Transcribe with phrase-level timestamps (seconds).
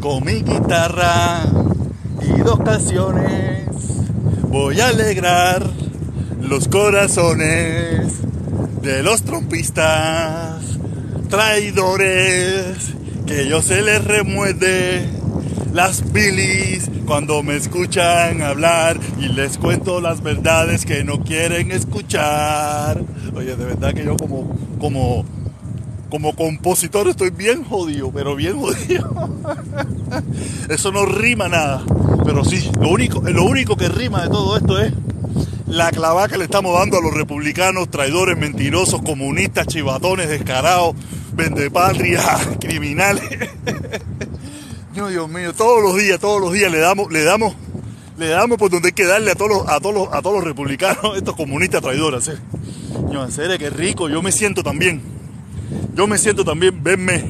[0.00, 1.42] con mi guitarra
[2.22, 3.68] y dos canciones
[4.48, 5.62] voy a alegrar
[6.40, 8.20] los corazones
[8.80, 10.62] de los trompistas
[11.28, 12.94] traidores
[13.26, 15.06] que yo se les remuerde
[15.74, 23.02] las bilis cuando me escuchan hablar y les cuento las verdades que no quieren escuchar.
[23.34, 25.24] Oye, de verdad que yo como como
[26.10, 29.30] como compositor estoy bien jodido, pero bien jodido.
[30.68, 31.82] Eso no rima nada.
[32.24, 34.92] Pero sí, lo único, lo único que rima de todo esto es
[35.66, 40.96] la clavada que le estamos dando a los republicanos, traidores, mentirosos, comunistas, chivatones, descarados,
[41.32, 42.20] vendepatria,
[42.60, 43.24] criminales.
[44.92, 47.54] Dios mío, todos los días, todos los días le damos, le damos,
[48.18, 50.36] le damos por donde hay que darle a todos los, a todos los, a todos
[50.36, 52.28] los republicanos, estos comunistas traidores.
[52.28, 52.38] ¿eh?
[53.10, 55.19] No, en serio, qué rico, yo me siento también.
[55.94, 57.24] Yo me siento también, venme,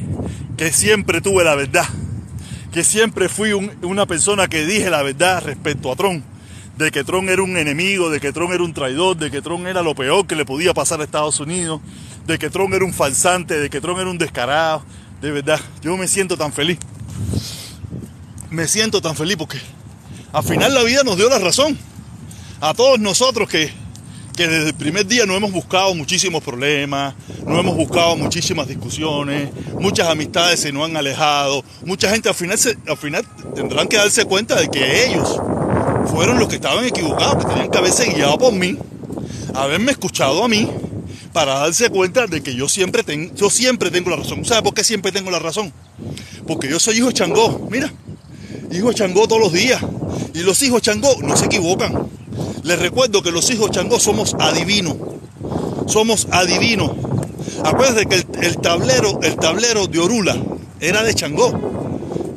[0.57, 1.85] que siempre tuve la verdad.
[2.71, 6.23] Que siempre fui una persona que dije la verdad respecto a Trump.
[6.77, 9.65] De que Trump era un enemigo, de que Trump era un traidor, de que Trump
[9.67, 11.81] era lo peor que le podía pasar a Estados Unidos,
[12.25, 14.83] de que Trump era un falsante, de que Trump era un descarado.
[15.21, 16.79] De verdad, yo me siento tan feliz
[18.51, 19.59] me siento tan feliz porque
[20.33, 21.77] al final la vida nos dio la razón.
[22.59, 23.71] A todos nosotros que,
[24.31, 27.15] que desde el primer día no hemos buscado muchísimos problemas,
[27.45, 32.57] no hemos buscado muchísimas discusiones, muchas amistades se nos han alejado, mucha gente al final,
[32.57, 35.39] se, al final tendrán que darse cuenta de que ellos
[36.07, 38.77] fueron los que estaban equivocados, que tenían que haberse guiado por mí,
[39.53, 40.67] haberme escuchado a mí,
[41.33, 44.43] para darse cuenta de que yo siempre, tengo, yo siempre tengo la razón.
[44.45, 45.71] ¿Sabe por qué siempre tengo la razón?
[46.47, 47.67] Porque yo soy hijo de Changó.
[47.71, 47.91] Mira,
[48.71, 49.81] hijo Changó todos los días.
[50.33, 52.07] Y los hijos Changó no se equivocan.
[52.63, 54.95] Les recuerdo que los hijos Changó somos adivinos.
[55.87, 56.91] Somos adivinos.
[57.63, 60.37] Acuérdense que el, tablero, el tablero de Orula
[60.79, 61.51] era de Changó.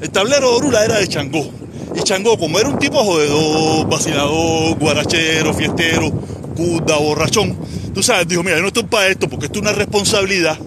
[0.01, 1.51] El tablero de Orula era de Changó.
[1.95, 6.11] Y Changó, como era un tipo jodedor, vacilador, guarachero, fiestero,
[6.57, 7.57] cuda, borrachón,
[7.95, 10.59] tú sabes, dijo, mira, yo no estoy para esto porque esto es una responsabilidad.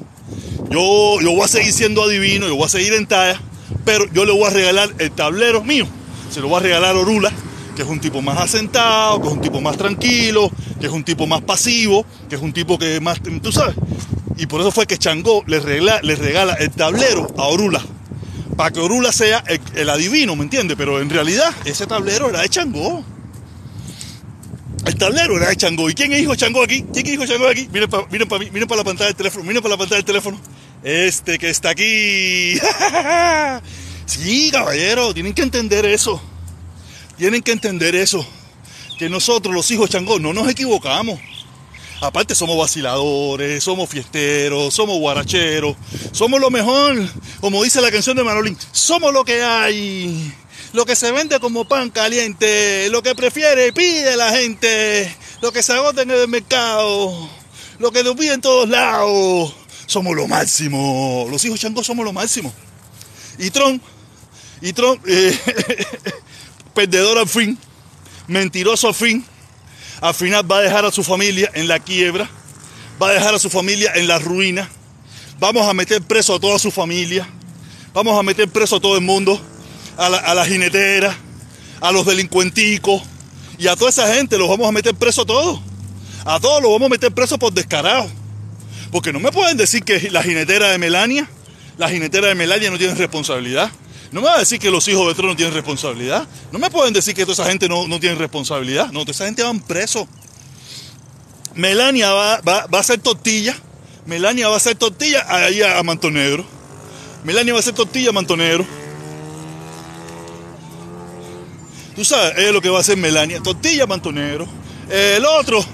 [0.69, 3.41] Yo, yo voy a seguir siendo adivino, yo voy a seguir en talla
[3.87, 5.87] pero yo le voy a regalar el tablero mío.
[6.29, 7.31] Se lo voy a regalar Orula,
[7.77, 11.03] que es un tipo más asentado, que es un tipo más tranquilo, que es un
[11.03, 13.75] tipo más pasivo, que es un tipo que más, tú sabes.
[14.35, 17.85] Y por eso fue que Changó le regala, le regala el tablero a Orula.
[18.55, 19.43] Para que Orula sea
[19.75, 20.75] el, adivino, ¿me entiendes?
[20.75, 23.05] Pero en realidad ese tablero era de Changó.
[24.83, 25.87] El tablero era de Changó.
[25.87, 26.83] ¿Y quién es hijo Changó aquí?
[26.91, 27.69] ¿Quién es hijo de Changó aquí?
[27.71, 30.05] Miren para miren mí, miren para la pantalla del teléfono, miren para la pantalla del
[30.05, 30.39] teléfono.
[30.83, 32.55] Este que está aquí.
[34.07, 36.19] sí, caballero, tienen que entender eso.
[37.17, 38.25] Tienen que entender eso.
[38.97, 41.19] Que nosotros, los hijos Changó, no nos equivocamos.
[41.99, 45.75] Aparte somos vaciladores, somos fiesteros, somos guaracheros,
[46.11, 46.95] somos lo mejor.
[47.39, 50.33] Como dice la canción de Manolín, somos lo que hay.
[50.73, 55.63] Lo que se vende como pan caliente, lo que prefiere pide la gente, lo que
[55.63, 57.29] se agota en el mercado,
[57.79, 59.53] lo que nos pide en todos lados
[59.87, 61.27] somos lo máximo.
[61.31, 62.53] Los hijos Changó somos lo máximo.
[63.39, 63.81] Y Trump,
[64.61, 65.35] y Trump, eh,
[66.77, 67.57] perdedor al fin,
[68.27, 69.25] mentiroso al fin,
[69.99, 72.29] al final va a dejar a su familia en la quiebra,
[73.01, 74.69] va a dejar a su familia en la ruina,
[75.39, 77.27] vamos a meter preso a toda su familia,
[77.95, 79.41] vamos a meter preso a todo el mundo,
[79.97, 81.17] a la, jinetera,
[81.81, 83.01] a los delincuenticos,
[83.57, 85.59] y a toda esa gente los vamos a meter preso a todos.
[86.25, 88.11] A todos los vamos a meter preso por descarados.
[88.91, 91.27] Porque no me pueden decir que la jinetera de Melania,
[91.79, 93.71] la jinetera de Melania no tiene responsabilidad.
[94.11, 96.27] No me van a decir que los hijos de Trump no tienen responsabilidad.
[96.51, 98.91] No me pueden decir que toda esa gente no, no tiene responsabilidad.
[98.91, 100.07] No, toda esa gente van preso.
[101.55, 103.55] Melania va, va, a hacer tortilla.
[104.05, 106.45] Melania va a hacer tortilla ahí a, Mantonegro.
[107.23, 108.65] Melania va a hacer tortilla a Mantonegro.
[111.95, 113.41] Tú sabes, es lo que va a hacer Melania.
[113.41, 114.47] Tortilla a Mantonegro.
[114.89, 115.65] El otro,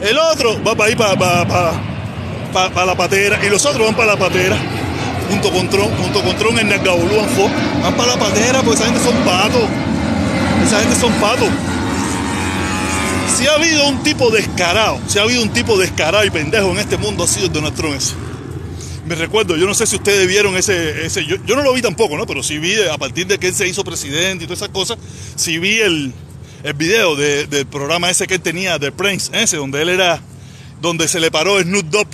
[0.00, 1.94] el otro va para ir para, para
[2.54, 4.56] para la patera y los otros van para la patera.
[5.28, 7.16] Junto con Tron, junto con Tron en Nagabolú,
[7.82, 9.62] van para la patera porque esa gente son patos.
[10.66, 11.48] Esa gente son patos.
[13.36, 16.78] Si ha habido un tipo descarado, si ha habido un tipo descarado y pendejo en
[16.78, 18.14] este mundo, ha sido Donald Trump ese.
[19.06, 22.16] Me recuerdo, yo no sé si ustedes vieron ese, ese yo, no lo vi tampoco,
[22.16, 22.26] ¿no?
[22.26, 24.98] Pero sí vi, a partir de que él se hizo presidente y todas esas cosas,
[25.36, 26.14] sí vi el,
[26.62, 30.20] el video del programa ese que él tenía, de Prince, ese, donde él era,
[30.80, 32.08] donde se le paró Snoop Dogg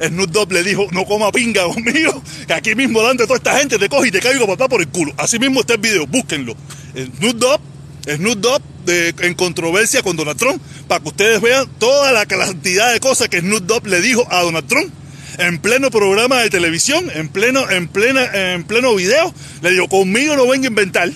[0.00, 3.58] Snoop Dogg le dijo, no coma pinga conmigo, que aquí mismo delante de toda esta
[3.58, 5.12] gente te coge y te caigo papá por el culo.
[5.16, 6.54] Así mismo está el video, búsquenlo.
[6.94, 7.60] Snoop Dogg,
[8.06, 12.92] Snoop Dogg de, en controversia con Donald Trump, para que ustedes vean toda la cantidad
[12.92, 14.92] de cosas que Snoop Dogg le dijo a Donald Trump.
[15.38, 19.34] en pleno programa de televisión, en pleno, en plena, en pleno video.
[19.60, 21.10] Le digo, conmigo no venga a inventar.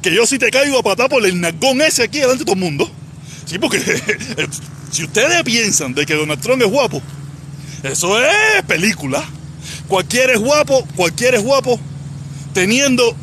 [0.00, 2.54] Que yo si te caigo a patar por el nagón ese aquí delante de todo
[2.54, 2.90] el mundo.
[3.44, 3.80] Sí, porque
[4.90, 7.02] si ustedes piensan de que Donald Trump es guapo,
[7.82, 9.24] eso es película.
[9.88, 11.78] Cualquiera es guapo, cualquiera es guapo,
[12.52, 13.14] teniendo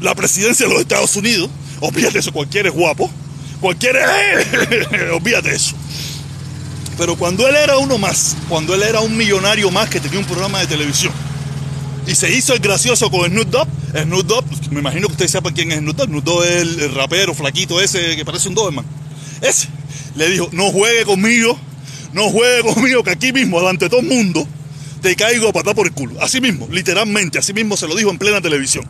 [0.00, 1.50] la presidencia de los Estados Unidos.
[1.80, 3.10] Olvídate eso, cualquiera es guapo.
[3.60, 4.46] Cualquiera es...
[5.12, 5.74] Olvídate eso.
[6.96, 10.24] Pero cuando él era uno más, cuando él era un millonario más que tenía un
[10.24, 11.12] programa de televisión,
[12.06, 13.68] y se hizo el gracioso con Snoop Dogg,
[14.02, 16.94] Snoop Dogg, me imagino que ustedes sepan quién es Snoop Dogg, Snoop Dogg es el,
[16.94, 18.84] rapero flaquito ese que parece un Doberman.
[19.42, 19.68] Ese
[20.16, 21.58] le dijo, no juegue conmigo,
[22.18, 24.46] no juegue conmigo, que aquí mismo, delante de todo el mundo,
[25.00, 26.20] te caigo a patar por el culo.
[26.20, 28.84] Así mismo, literalmente, así mismo se lo dijo en plena televisión.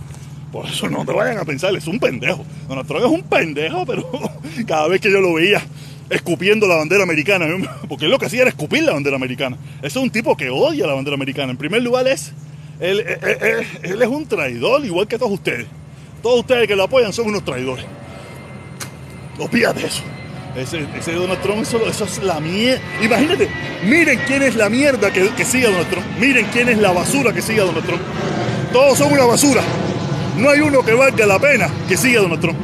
[0.50, 2.44] Por eso no te vayan a pensar, es un pendejo.
[2.66, 4.10] Donald Trump es un pendejo, pero
[4.66, 5.62] cada vez que yo lo veía,
[6.08, 7.46] escupiendo la bandera americana,
[7.86, 9.58] porque él lo que hacía era escupir la bandera americana.
[9.78, 11.52] Ese es un tipo que odia la bandera americana.
[11.52, 12.32] En primer lugar, es,
[12.80, 13.04] él,
[13.82, 15.66] él, es un traidor, igual que todos ustedes.
[16.22, 17.84] Todos ustedes que lo apoyan son unos traidores.
[19.38, 20.02] Olvídate eso.
[20.58, 22.82] Ese, ese Donald Trump, eso, es la mierda.
[23.00, 23.48] Imagínate,
[23.84, 26.04] miren quién es la mierda que, que sigue a Donald Trump.
[26.18, 28.02] Miren quién es la basura que sigue a Donald Trump.
[28.72, 29.62] Todos son una basura.
[30.36, 32.58] No hay uno que valga la pena que siga a Donald Trump.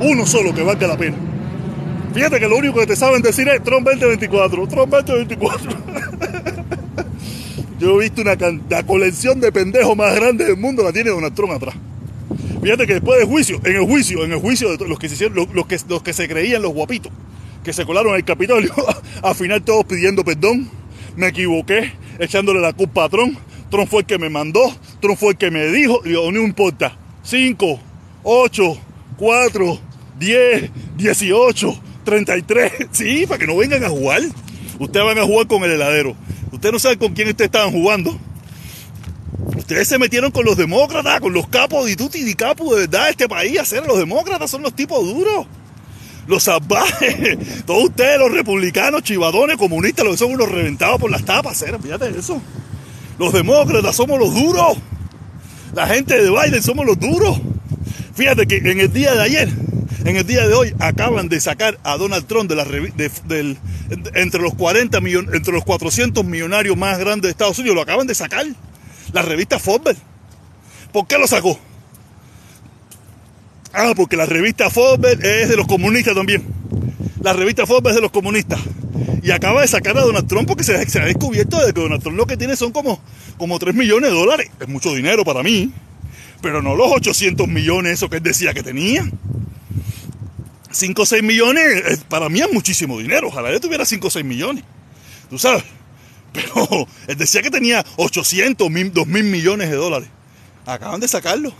[0.00, 1.16] Uno solo que valga la pena.
[2.12, 5.70] Fíjate que lo único que te saben decir es Trump 2024, Trump 2024.
[7.78, 8.36] Yo he visto una
[8.70, 11.74] la colección de pendejos más grande del mundo la tiene Donald Trump atrás.
[12.66, 15.14] Fíjate que después del juicio, en el juicio, en el juicio de los que se
[15.14, 17.12] hicieron, los, que, se creían los guapitos,
[17.62, 18.74] que se colaron al Capitolio,
[19.22, 20.68] al final todos pidiendo perdón,
[21.14, 23.38] me equivoqué, echándole la culpa a Trump,
[23.70, 24.62] Trump fue el que me mandó,
[25.00, 27.78] Trump fue el que me dijo, y no importa, 5,
[28.24, 28.78] 8,
[29.16, 29.78] 4,
[30.18, 32.72] 10, 18, 33.
[32.90, 34.22] Sí, para que no vengan a jugar.
[34.80, 36.16] Ustedes van a jugar con el heladero.
[36.50, 38.18] Ustedes no saben con quién ustedes estaban jugando.
[39.56, 43.04] Ustedes se metieron con los demócratas, con los capos de tutti y capos de verdad
[43.04, 43.58] de este país.
[43.58, 45.46] Hacer los demócratas son los tipos duros.
[46.26, 47.38] Los salvajes.
[47.66, 51.62] Todos ustedes, los republicanos, chivadones, comunistas, los que son unos reventados por las tapas.
[51.62, 52.40] Hacer, fíjate eso.
[53.18, 54.78] Los demócratas somos los duros.
[55.74, 57.40] La gente de Biden somos los duros.
[58.14, 59.66] Fíjate que en el día de ayer
[60.06, 63.58] en el día de hoy acaban de sacar a Donald Trump de la, del,
[64.14, 67.74] entre los 40 millones, entre los 400 millonarios más grandes de Estados Unidos.
[67.74, 68.46] Lo acaban de sacar.
[69.12, 69.96] La revista Forbes.
[70.92, 71.58] ¿Por qué lo sacó?
[73.72, 76.44] Ah, porque la revista Forbes es de los comunistas también.
[77.20, 78.60] La revista Forbes es de los comunistas.
[79.22, 82.16] Y acaba de sacar a Donald Trump porque se, ha descubierto de que Donald Trump
[82.16, 83.00] lo que tiene son como,
[83.36, 84.50] como 3 millones de dólares.
[84.60, 85.72] Es mucho dinero para mí.
[86.40, 89.04] Pero no los 800 millones, eso que él decía que tenía.
[90.70, 93.28] 5 o 6 millones, eh, para mí es muchísimo dinero.
[93.28, 94.64] Ojalá yo tuviera 5 o 6 millones.
[95.28, 95.64] Tú sabes.
[96.36, 100.08] Pero él decía que tenía 800, 2 mil millones de dólares.
[100.66, 101.52] Acaban de sacarlo.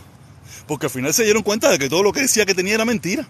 [0.67, 2.85] Porque al final se dieron cuenta de que todo lo que decía que tenía era
[2.85, 3.27] mentira.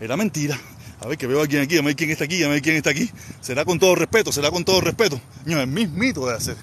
[0.00, 0.58] Era mentira.
[1.00, 2.76] A ver, que veo a alguien aquí, a ver quién está aquí, a ver quién
[2.76, 3.10] está aquí.
[3.40, 5.20] Será con todo respeto, será con todo respeto.
[5.44, 6.56] No, el mismito de hacer.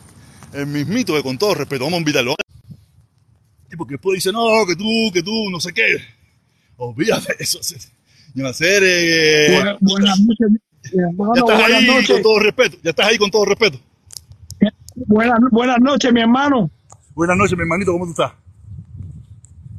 [0.51, 1.83] El mismito de con todo respeto.
[1.83, 2.35] Vamos a invitarlo.
[3.71, 5.97] Y porque después dice, no, que tú, que tú, no sé qué.
[6.77, 7.59] Olvídate eso.
[8.35, 10.47] Eh, buenas, noches,
[10.91, 12.77] ya estás ahí con todo respeto.
[12.83, 13.79] Ya estás ahí con todo respeto.
[14.95, 16.69] Buenas, buenas noches, mi hermano.
[17.15, 17.91] Buenas noches, mi hermanito.
[17.91, 18.31] ¿Cómo tú estás?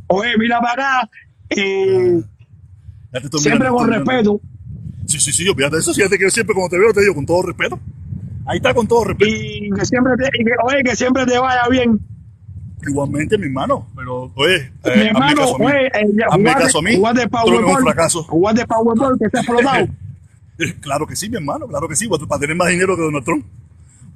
[0.09, 1.11] Oye, mira para acá.
[1.51, 2.23] Eh,
[3.39, 4.41] siempre con respeto.
[5.07, 5.95] Sí, sí, sí, olvídate de eso.
[5.95, 7.79] Fíjate que yo siempre, como te veo, te digo con todo respeto.
[8.47, 9.31] Ahí está, con todo respeto.
[9.31, 10.29] Y que siempre te,
[10.65, 12.01] oye, que siempre te vaya bien.
[12.87, 15.65] Igualmente, mi hermano, pero oye, mi eh, hermano, caso a mí.
[15.65, 16.97] Oye, eh, hazme caso a mí.
[16.97, 18.25] Jugar de Powerball.
[18.29, 19.87] Jugar de Powerball que está explotado.
[20.81, 23.47] claro que sí, mi hermano, claro que sí, para tener más dinero que Donald Trump.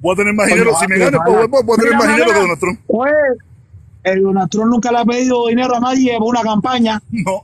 [0.01, 2.31] Voy a tener más dinero, si me gano el Powerball, voy a tener más dinero
[2.31, 2.79] que Donald Trump.
[2.87, 3.11] Oye,
[4.03, 7.01] el Donald Trump nunca le ha pedido dinero a nadie por una campaña.
[7.11, 7.43] No,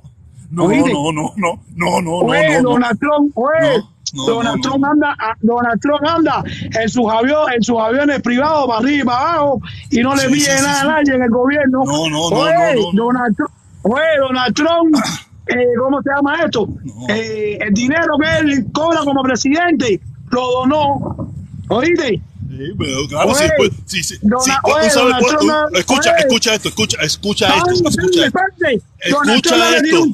[0.51, 3.83] no, no, no, no, no, no, oye, no, Donald Trump, oye.
[4.13, 6.43] Donald, Trump anda, Donald Trump anda
[6.79, 10.29] en sus aviones, en sus aviones privados para arriba y para abajo y no le
[10.29, 11.83] pide nada a nadie en el gobierno.
[11.83, 14.95] No, no, no, oye, Donald Trump, oye, Donald Trump,
[15.47, 16.69] eh, ¿cómo se llama esto?
[17.09, 21.33] Eh, el dinero que él cobra como presidente lo donó.
[21.67, 22.21] ¿Oíste?
[22.57, 24.15] Sí, pero claro, sí, pues, sí, sí,
[25.73, 28.39] escucha, escucha esto, escucha, escucha esto, escucha esto.
[29.01, 30.05] Escucha esto.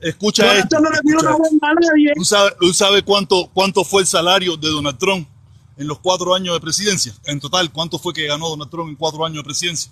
[0.00, 0.76] Escucha esto.
[2.16, 5.26] ¿Usted sabe, cuánto, cuánto fue el salario de Donald Trump
[5.78, 7.14] en los cuatro años de presidencia?
[7.24, 9.90] En total, ¿cuánto fue que ganó Donald Trump en cuatro años de presidencia?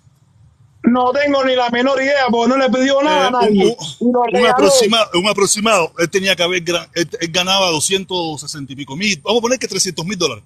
[0.83, 3.77] No tengo ni la menor idea, porque no le pidió nada a eh, nadie.
[4.01, 6.63] Un, aproximado, un aproximado, él tenía que haber,
[6.95, 10.45] él, ganaba 260 y pico mil, vamos a poner que 300 mil dólares.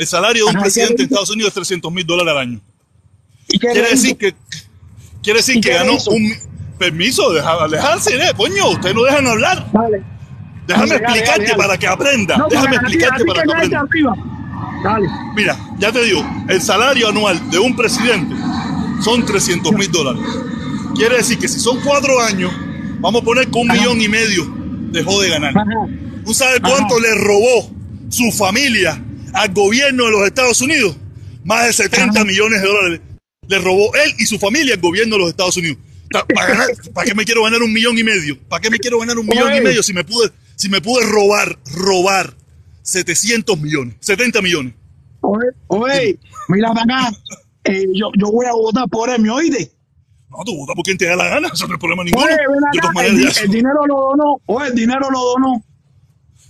[0.00, 2.60] El salario de un presidente ¿qué en Estados Unidos es 300 mil dólares al año.
[3.48, 4.34] ¿Y Quiere decir que,
[5.22, 6.10] quiere decir ¿Y que ganó hizo?
[6.10, 6.32] un
[6.78, 8.30] permiso, deja, dejarse, ¿eh?
[8.34, 9.70] coño, ustedes no dejan hablar.
[9.70, 10.02] Dale.
[10.66, 12.38] Déjame Dale, explicarte dale, para que aprenda.
[12.38, 13.80] No, Déjame explicarte para que aprenda.
[13.80, 14.14] arriba.
[14.82, 15.06] Dale.
[15.36, 18.34] Mira, ya te digo, el salario anual de un presidente
[19.04, 20.22] son 300 mil dólares.
[20.94, 22.50] Quiere decir que si son cuatro años,
[23.00, 23.78] vamos a poner que un Ajá.
[23.78, 24.50] millón y medio
[24.92, 25.50] dejó de ganar.
[25.58, 25.66] Ajá.
[26.24, 27.02] ¿Tú sabes cuánto Ajá.
[27.02, 27.70] le robó
[28.08, 28.98] su familia
[29.34, 30.96] al gobierno de los Estados Unidos?
[31.44, 32.24] Más de 70 Ajá.
[32.24, 33.00] millones de dólares.
[33.48, 35.78] Le robó él y su familia al gobierno de los Estados Unidos.
[36.34, 38.38] ¿Para, ganar- ¿Para qué me quiero ganar un millón y medio?
[38.48, 41.04] ¿Para qué me quiero ganar un millón y medio si me pude, si me pude
[41.06, 42.34] robar, robar
[42.82, 44.74] 700 millones, 70 millones?
[45.20, 46.18] Oye, oye,
[46.48, 47.16] mira para acá.
[47.64, 49.70] Eh, yo, yo voy a votar por él, ¿me oíste?
[50.30, 52.24] No, tú votas por quien te da la gana, eso no es problema ninguno.
[52.24, 53.06] Oye, ven acá,
[53.44, 54.40] el, dinero lo donó.
[54.46, 55.64] Oye, el dinero lo donó.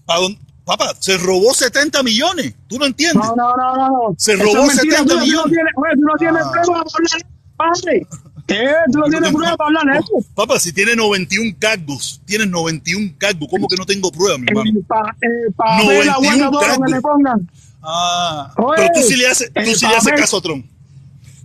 [0.06, 2.54] ¿pa' dónde- papá, se robó 70 millones.
[2.68, 3.16] ¿Tú no entiendes?
[3.16, 4.14] No, no, no, no.
[4.18, 5.52] Se Eso robó es mentira, 70 tú no- tú no millones.
[5.52, 6.50] tienes- tú no tienes Ah.
[6.52, 7.26] prueba para hablar,
[7.56, 8.06] padre.
[8.46, 8.66] ¿Qué?
[8.92, 10.12] Tú no tienes prueba para hablar de eso.
[10.34, 14.70] Papá, si tiene 91 cargos, tienes 91 cargos, ¿cómo que no tengo prueba, mi hermano?
[14.70, 16.90] Eh, pa- eh, papel 91 aguanta todo lo que cargos.
[16.90, 17.50] le pongan.
[17.82, 20.66] Ah, Oye, pero tú sí le haces, tú sí le haces caso a Trump.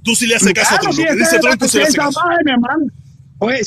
[0.04, 0.94] Tú sí le haces caso a Trump.
[0.96, 2.20] si Lo que dice Trump, tú sí le haces caso.
[3.40, 3.62] Oye.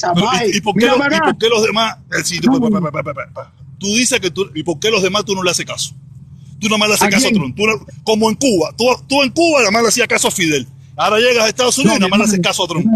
[0.53, 1.97] ¿y, y por qué Mira lo- para y por qué los demás?
[2.13, 2.61] eh, sí, tú- No.
[2.71, 3.53] pa, pa, pa, pa, pa, pa.
[3.79, 5.95] Tú dices que tú, ¿y por qué los demás tú no le haces caso?
[6.61, 7.33] Tú nada más le haces ¿A caso a?
[7.33, 7.57] Trump.
[7.57, 7.63] Tú
[8.03, 8.75] como en Cuba.
[8.77, 10.67] Tú, tú en Cuba nada más le hacías caso a Fidel.
[10.97, 12.87] Ahora llegas a Estados Unidos y nada más le haces caso a Trump.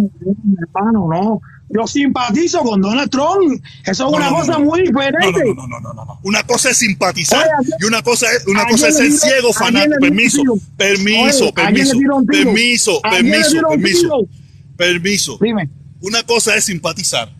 [0.75, 1.41] Hermano, no.
[1.75, 3.63] Yo simpatizo con Donald Trump.
[3.85, 5.45] Eso es No, una no, cosa muy diferente.
[5.55, 6.21] no, no, no, no, no, no.
[6.25, 9.97] Una cosa es simpatizar Oye, y una cosa es, una cosa es ser ciego, fanático.
[10.01, 10.43] Permiso,
[10.77, 11.93] permiso, Oye, permiso,
[12.27, 14.29] permiso, permiso, permiso,
[14.77, 15.39] permiso.
[15.41, 15.71] Dime.
[16.01, 17.33] Una cosa es simpatizar.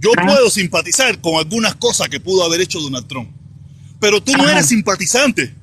[0.00, 0.26] Yo Ah.
[0.26, 3.30] puedo simpatizar con algunas cosas que pudo haber hecho Donald Trump,
[4.00, 5.54] pero tú no eres simpatizante.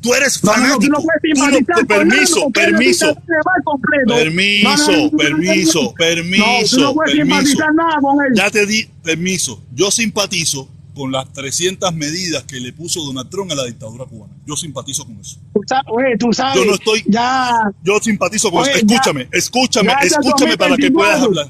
[0.00, 0.80] Tú eres No, no, no, fanático.
[0.80, 3.14] tú no puedes Tú no- permiso, permiso.
[4.06, 4.12] Permiso,
[5.94, 7.58] permiso, permiso, permiso.
[8.34, 9.62] Ya te di permiso.
[9.74, 14.32] Yo simpatizo con las 300 medidas que le puso Donald Trump a la dictadura cubana.
[14.46, 15.38] Yo simpatizo con eso.
[15.54, 18.80] Tú sabes, oye, tú sabes, Yo no estoy- ya, Yo simpatizo con Oye, eso.
[18.86, 20.92] Escúchame, escúchame, ya escúchame para que 2024.
[20.92, 21.48] puedas hablar.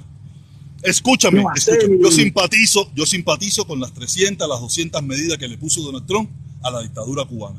[0.83, 1.99] Escúchame, escúchame.
[2.03, 6.29] Yo simpatizo, yo simpatizo con las 300, las 200 medidas que le puso Donald Trump
[6.62, 7.59] a la dictadura cubana.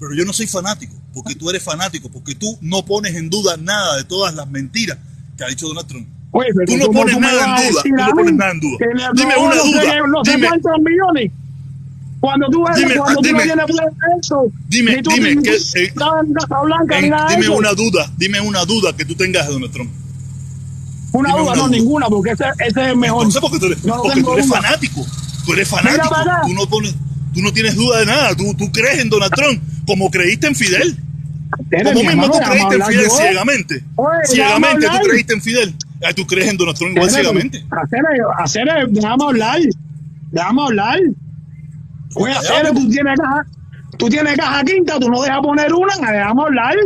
[0.00, 3.56] Pero yo no soy fanático, porque tú eres fanático, porque tú no pones en duda
[3.56, 4.98] nada de todas las mentiras
[5.36, 6.08] que ha dicho Donald Trump.
[6.32, 8.78] oye, Tú no ¿cómo pones nada en duda, tú no pones nada en duda.
[9.14, 10.48] Dime una duda, qué- No sé dime.
[10.48, 11.32] cuántos millones.
[12.20, 13.38] Cuando tú, Dime, cuando tú dime.
[13.38, 15.92] no tienes plan de eso, Dime, dime, que- eh,
[16.98, 19.90] en dime una duda, dime una duda que tú tengas de Donald Trump.
[21.12, 23.24] Una duda, no, ninguna, porque ese, ese es el mejor.
[23.24, 25.06] No sé porque tú eres, No porque tengo tú eres fanático.
[25.46, 26.14] Tú eres fanático.
[26.46, 26.94] Tú no, pones,
[27.32, 28.34] tú no tienes duda de nada.
[28.34, 30.98] Tú, tú crees en Donald Trump como creíste en Fidel.
[31.70, 33.10] Como mi mismo hermano, tú creíste en Fidel yo.
[33.10, 33.84] ciegamente.
[33.96, 35.74] Oye, ciegamente tú creíste en Fidel.
[36.04, 37.64] Ah, tú crees en Donald Trump igual ciegamente.
[38.38, 39.60] hacer, déjame hablar.
[40.30, 40.98] Déjame hablar.
[42.14, 43.46] Oye, hacer, tú tienes caja,
[43.98, 46.76] tú tienes caja quinta, tú no dejas poner una, déjame hablar.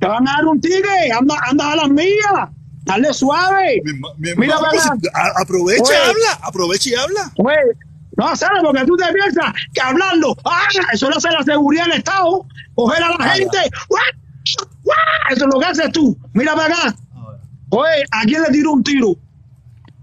[0.00, 2.48] Te van a dar un tigre, anda, anda a las mías,
[2.84, 3.80] dale suave.
[3.84, 5.92] Mi herma- mi Mira, para pues, a- aprovecha Oye.
[5.94, 6.38] y habla.
[6.42, 7.32] Aprovecha y habla.
[7.36, 7.56] Oye,
[8.16, 11.98] no hacer porque tú te piensas que hablando, ah, eso lo hace la seguridad del
[11.98, 13.58] Estado, coger a la gente,
[15.30, 16.16] eso es lo que haces tú.
[16.32, 16.96] Mira para acá.
[17.70, 19.16] Oye, ¿a quién le tiró un tiro?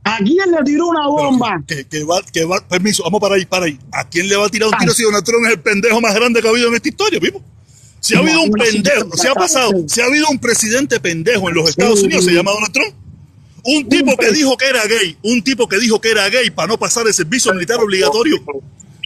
[0.03, 1.61] ¿A quién le tiró una bomba?
[1.67, 3.79] Que, que va, que va, permiso, vamos para ahí, para ahí.
[3.93, 4.95] ¿A quién le va a tirar un tiro Ay.
[4.97, 7.41] si Donald Trump es el pendejo más grande que ha habido en esta historia, vivo?
[8.01, 11.55] Si ha habido un pendejo, si ha pasado, si ha habido un presidente pendejo en
[11.55, 12.01] los Estados.
[12.01, 12.93] Unidos, se llama Donald Trump.
[13.63, 16.49] Un tipo que pres- dijo que era gay, un tipo que dijo que era gay
[16.49, 18.37] para no pasar el servicio militar obligatorio.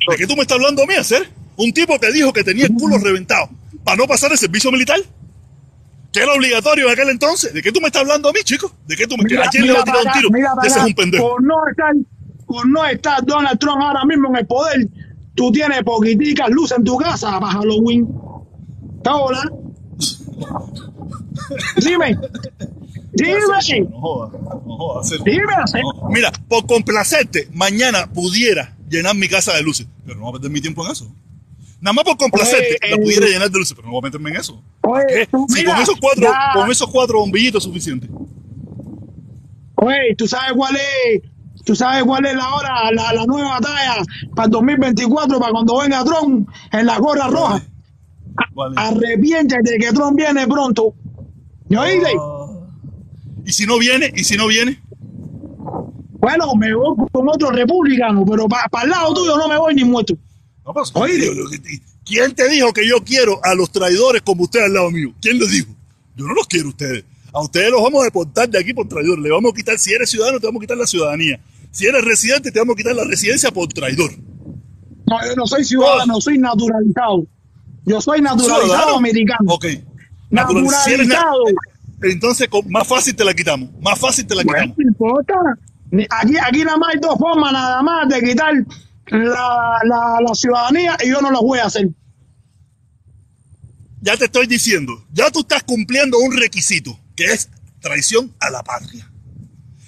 [0.09, 1.29] ¿De qué tú me estás hablando a mí, hacer?
[1.57, 3.49] Un tipo que dijo que tenía el culo reventado
[3.83, 4.99] para no pasar el servicio militar.
[6.13, 7.53] Que era obligatorio en aquel entonces.
[7.53, 8.71] ¿De qué tú me estás hablando a mí, chico?
[8.87, 10.29] ¿De qué tú me Mira- ¿A quién le va a tirar un tiro?
[10.31, 11.27] mira Ese es un pendejo.
[11.31, 11.93] Por no estar,
[12.47, 14.87] por no estar Donald Trump ahora mismo en el poder,
[15.35, 18.07] tú tienes poquiticas luces en tu casa para Halloween.
[19.05, 19.43] ¿Está hola?
[21.77, 22.17] Dime.
[23.13, 23.39] Dime.
[23.91, 24.33] No jodas,
[24.65, 25.05] no jodas.
[25.05, 25.43] hacer- Dime.
[25.83, 26.09] No.
[26.09, 30.49] Mira, por complacerte, mañana pudiera llenar mi casa de luces, pero no voy a perder
[30.49, 31.07] mi tiempo en eso.
[31.81, 34.01] Nada más por complacerte, Oye, la eh, pudiera llenar de luces, pero no voy a
[34.05, 34.59] meterme en eso.
[34.81, 35.27] Oye, ¿Qué?
[35.27, 38.09] tú, Si mira, con esos cuatro, ya- con esos cuatro bombillitos es suficiente.
[39.75, 41.21] Oye, ¿tú sabes cuál es?
[41.63, 43.97] ¿Tú sabes cuál es la hora, la, la nueva batalla
[44.35, 47.61] para el 2024, para cuando venga Trump en la gorra roja?
[48.53, 48.75] Vale.
[48.77, 50.93] Arrepiéntete que Trump viene pronto.
[51.69, 52.09] ¿Me oíste?
[53.45, 54.79] Y si no viene, y si no viene,
[56.19, 59.83] Bueno, me voy con otro republicano, pero para el lado tuyo no me voy ni
[59.83, 60.15] muerto.
[60.65, 61.43] no yo-
[62.03, 65.11] ¿Quién te dijo que yo quiero a los traidores como usted al lado mío?
[65.21, 65.67] ¿Quién lo dijo?
[66.15, 67.03] Yo no los quiero a ustedes.
[67.33, 69.19] A ustedes los vamos a deportar de aquí por traidor.
[69.19, 71.39] Le vamos a quitar, si eres ciudadano, te vamos a quitar la ciudadanía.
[71.71, 74.11] Si eres residente, te vamos a quitar la residencia por traidor.
[75.07, 77.27] No, yo no soy ciudadano, soy naturalizado.
[77.85, 79.53] Yo soy naturalizado americano.
[79.53, 79.65] Ok.
[80.29, 81.43] Naturalizado.
[82.01, 83.69] Entonces, más fácil te la quitamos.
[83.81, 84.77] Más fácil te la Bueno, quitamos.
[84.77, 85.33] no importa.
[86.09, 88.53] Aquí, aquí nada más hay dos formas nada más de quitar
[89.07, 91.89] la, la, la ciudadanía y yo no lo voy a hacer.
[94.01, 97.49] Ya te estoy diciendo, ya tú estás cumpliendo un requisito, que es
[97.79, 99.09] traición a la patria.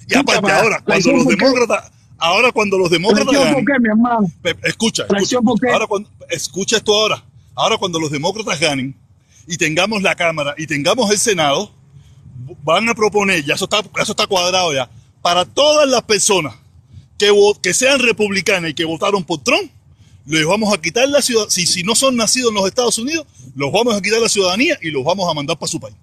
[0.08, 4.26] Y aparte, ahora, cuando los demócratas, ahora cuando los demócratas ¿Traición por qué, mi hermano?
[4.42, 5.06] Escucha, escucha.
[5.06, 5.70] ¿Traición por qué?
[5.70, 7.22] Ahora cuando, escucha esto ahora.
[7.58, 8.94] Ahora cuando los demócratas ganen
[9.48, 11.74] y tengamos la Cámara y tengamos el Senado,
[12.62, 14.88] van a proponer, ya eso está, cuadrado ya,
[15.22, 16.54] para todas las personas
[17.18, 19.72] que, sean republicanas y que votaron por Trump,
[20.24, 21.50] les vamos a quitar la ciudadanía.
[21.50, 24.92] Si, no son nacidos en los Estados Unidos, los vamos a quitar la ciudadanía y
[24.92, 25.96] los vamos a mandar para su país.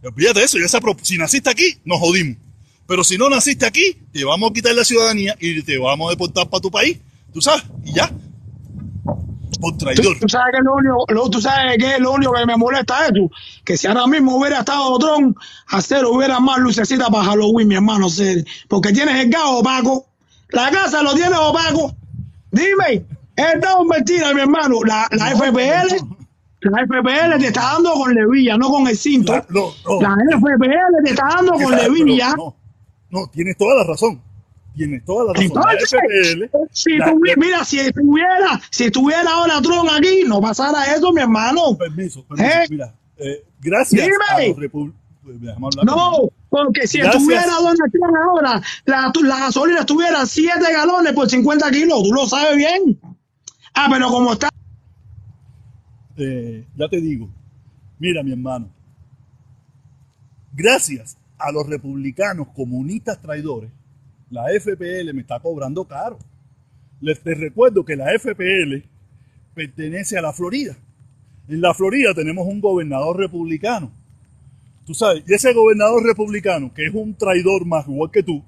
[0.00, 0.56] De eso,
[1.02, 2.38] si naciste aquí, nos jodimos.
[2.86, 6.10] Pero si no naciste aquí, te vamos a quitar la ciudadanía y te vamos a
[6.12, 6.96] deportar para tu país.
[7.34, 7.64] ¿Tú sabes?
[7.84, 8.10] Y ya.
[9.60, 10.16] Por Tú, traidor.
[10.20, 13.12] tú sabes que lo único, lo- tú sabes que lo único que me molesta es
[13.12, 13.30] tú,
[13.64, 15.36] que si ahora mismo hubiera estado Trump,
[15.68, 18.06] hacer hubiera más lucecita para Halloween, mi hermano,
[18.68, 20.06] porque tienes el gas opaco,
[20.50, 21.92] la casa lo tienes opaco.
[22.50, 23.04] Dime,
[23.36, 24.78] es todo mentira, mi hermano.
[24.84, 25.96] La, la FPL,
[26.60, 29.32] la FPL te está dando con levilla, no con el cinto.
[29.32, 30.00] La- no, no.
[30.00, 32.34] La FPL te está dando con levilla.
[32.36, 32.54] No,
[33.10, 34.20] no, tienes toda la razón.
[34.78, 35.46] Tienes toda la razón.
[35.46, 40.40] Entonces, la FPL, si la- tuvi- mira, si estuviera, si estuviera ahora Trump aquí, no
[40.40, 41.76] pasara eso, mi hermano.
[41.76, 42.48] Permiso, permiso.
[42.48, 42.66] ¿Eh?
[42.70, 44.16] Mira, eh, gracias Dime.
[44.30, 44.92] a los pues.
[45.84, 47.16] No, porque si Gracias.
[47.22, 52.26] estuviera Donald Trump ahora, la, la gasolina estuviera 7 galones por 50 kilos, tú lo
[52.26, 52.98] sabes bien.
[53.74, 54.48] Ah, pero como está,
[56.16, 57.28] Eh, ya te digo,
[57.98, 58.70] mira mi hermano,
[60.52, 63.70] gracias a los republicanos comunistas traidores,
[64.30, 66.18] la FPL me está cobrando caro.
[67.00, 68.82] Les recuerdo que la FPL
[69.54, 70.76] pertenece a la Florida.
[71.48, 73.90] En la Florida tenemos un gobernador republicano.
[74.84, 78.42] Tú sabes, y ese gobernador republicano, que es un traidor más igual que tú,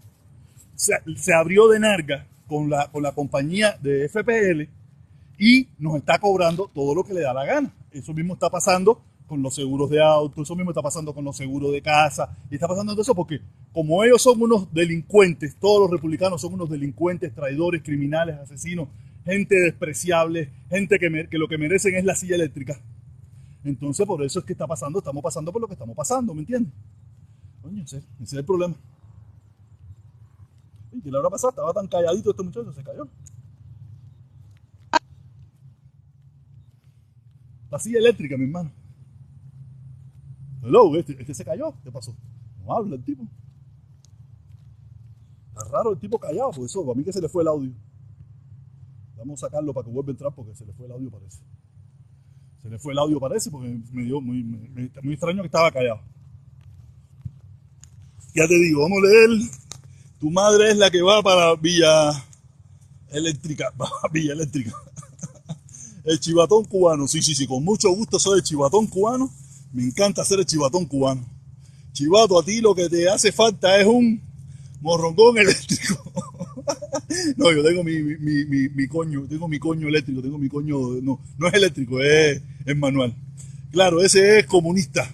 [0.74, 4.68] se, se abrió de narga con la, con la compañía de FPL
[5.38, 7.72] y nos está cobrando todo lo que le da la gana.
[7.92, 11.36] Eso mismo está pasando con los seguros de auto, eso mismo está pasando con los
[11.36, 13.40] seguros de casa, y está pasando todo eso porque
[13.72, 18.88] como ellos son unos delincuentes, todos los republicanos son unos delincuentes, traidores, criminales, asesinos,
[19.24, 22.80] gente despreciable, gente que, lo que merecen es la silla eléctrica.
[23.62, 26.40] Entonces por eso es que está pasando, estamos pasando por lo que estamos pasando, ¿me
[26.40, 26.72] entiendes?
[27.62, 28.74] Coño, ese, es el problema.
[31.04, 33.06] Y la hora pasada estaba tan calladito este muchacho, se cayó.
[37.70, 38.79] La silla eléctrica, mi hermano.
[40.62, 41.74] Hello, este, este se cayó.
[41.82, 42.14] ¿Qué pasó?
[42.64, 43.26] No habla el tipo.
[45.48, 47.72] Está raro el tipo callado, por eso, a mí que se le fue el audio.
[49.16, 51.40] Vamos a sacarlo para que vuelva a entrar porque se le fue el audio, parece.
[52.62, 56.00] Se le fue el audio, parece, porque me dio muy, muy extraño que estaba callado.
[58.34, 59.50] Ya te digo, vamos a leer.
[60.20, 62.12] Tu madre es la que va para Villa
[63.08, 63.72] Eléctrica.
[64.12, 64.72] Villa Eléctrica.
[66.04, 69.30] El chivatón cubano, sí, sí, sí, con mucho gusto soy el chivatón cubano.
[69.72, 71.24] Me encanta ser el chivatón cubano.
[71.92, 74.20] Chivato, a ti lo que te hace falta es un
[74.80, 76.12] morrongón eléctrico.
[77.36, 81.20] no, yo tengo mi, mi, mi, coño, tengo mi coño eléctrico, tengo mi coño, no,
[81.38, 83.14] no es eléctrico, es, es manual.
[83.70, 85.08] Claro, ese es comunista.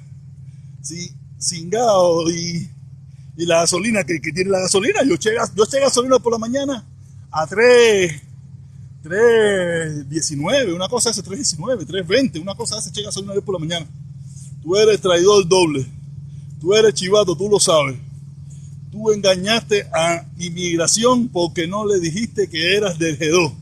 [0.80, 2.70] Sí, cingado y,
[3.36, 6.38] y la gasolina que, que tiene la gasolina, yo eché, yo eché gasolina por la
[6.38, 6.84] mañana
[7.30, 8.22] a 3,
[9.04, 13.86] 3.19, una cosa hace 3.19, 3.20, una cosa hace eché gasolina por la mañana.
[14.66, 15.86] Tú eres traidor doble,
[16.60, 17.96] tú eres chivato, tú lo sabes.
[18.90, 23.54] Tú engañaste a inmigración porque no le dijiste que eras del G2.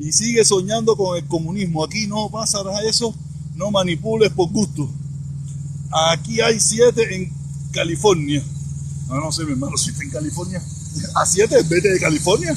[0.00, 1.82] Y sigues soñando con el comunismo.
[1.82, 3.14] Aquí no pasará eso,
[3.56, 4.86] no manipules por gusto.
[6.10, 7.32] Aquí hay siete en
[7.72, 8.44] California.
[9.08, 10.62] No, no sé, mi hermano, si está en California.
[11.14, 12.54] A siete, vete de California.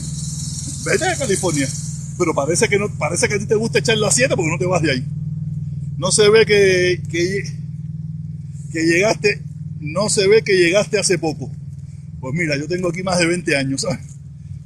[0.83, 1.69] Vete de California.
[2.17, 4.57] Pero parece que no, parece que a ti te gusta echarle a siete porque no
[4.57, 5.20] te vas de ahí.
[6.01, 7.43] No se ve que, que,
[8.73, 9.39] llegaste,
[9.79, 11.51] no se ve que llegaste hace poco.
[12.19, 13.85] Pues mira, yo tengo aquí más de 20 años.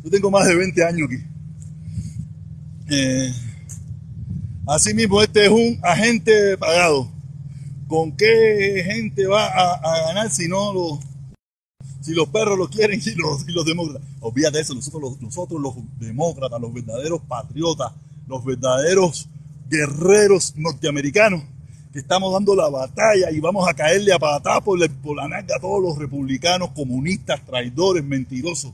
[0.01, 1.21] Yo tengo más de 20 años aquí.
[2.89, 3.33] Eh,
[4.65, 7.11] asimismo, este es un agente pagado.
[7.87, 10.99] ¿Con qué gente va a, ganar si no lo,
[11.99, 14.07] si los perros lo quieren y los, y los demócratas?
[14.21, 17.91] Olvídate de eso, nosotros los, nosotros los demócratas, los verdaderos patriotas,
[18.25, 19.27] los verdaderos
[19.69, 21.43] guerreros norteamericanos
[21.95, 25.55] que estamos dando la batalla y vamos a caerle a patá por, por la nalga
[25.55, 28.73] a todos los republicanos, comunistas, traidores, mentirosos,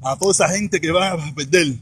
[0.00, 1.74] a toda esa gente que va a perder.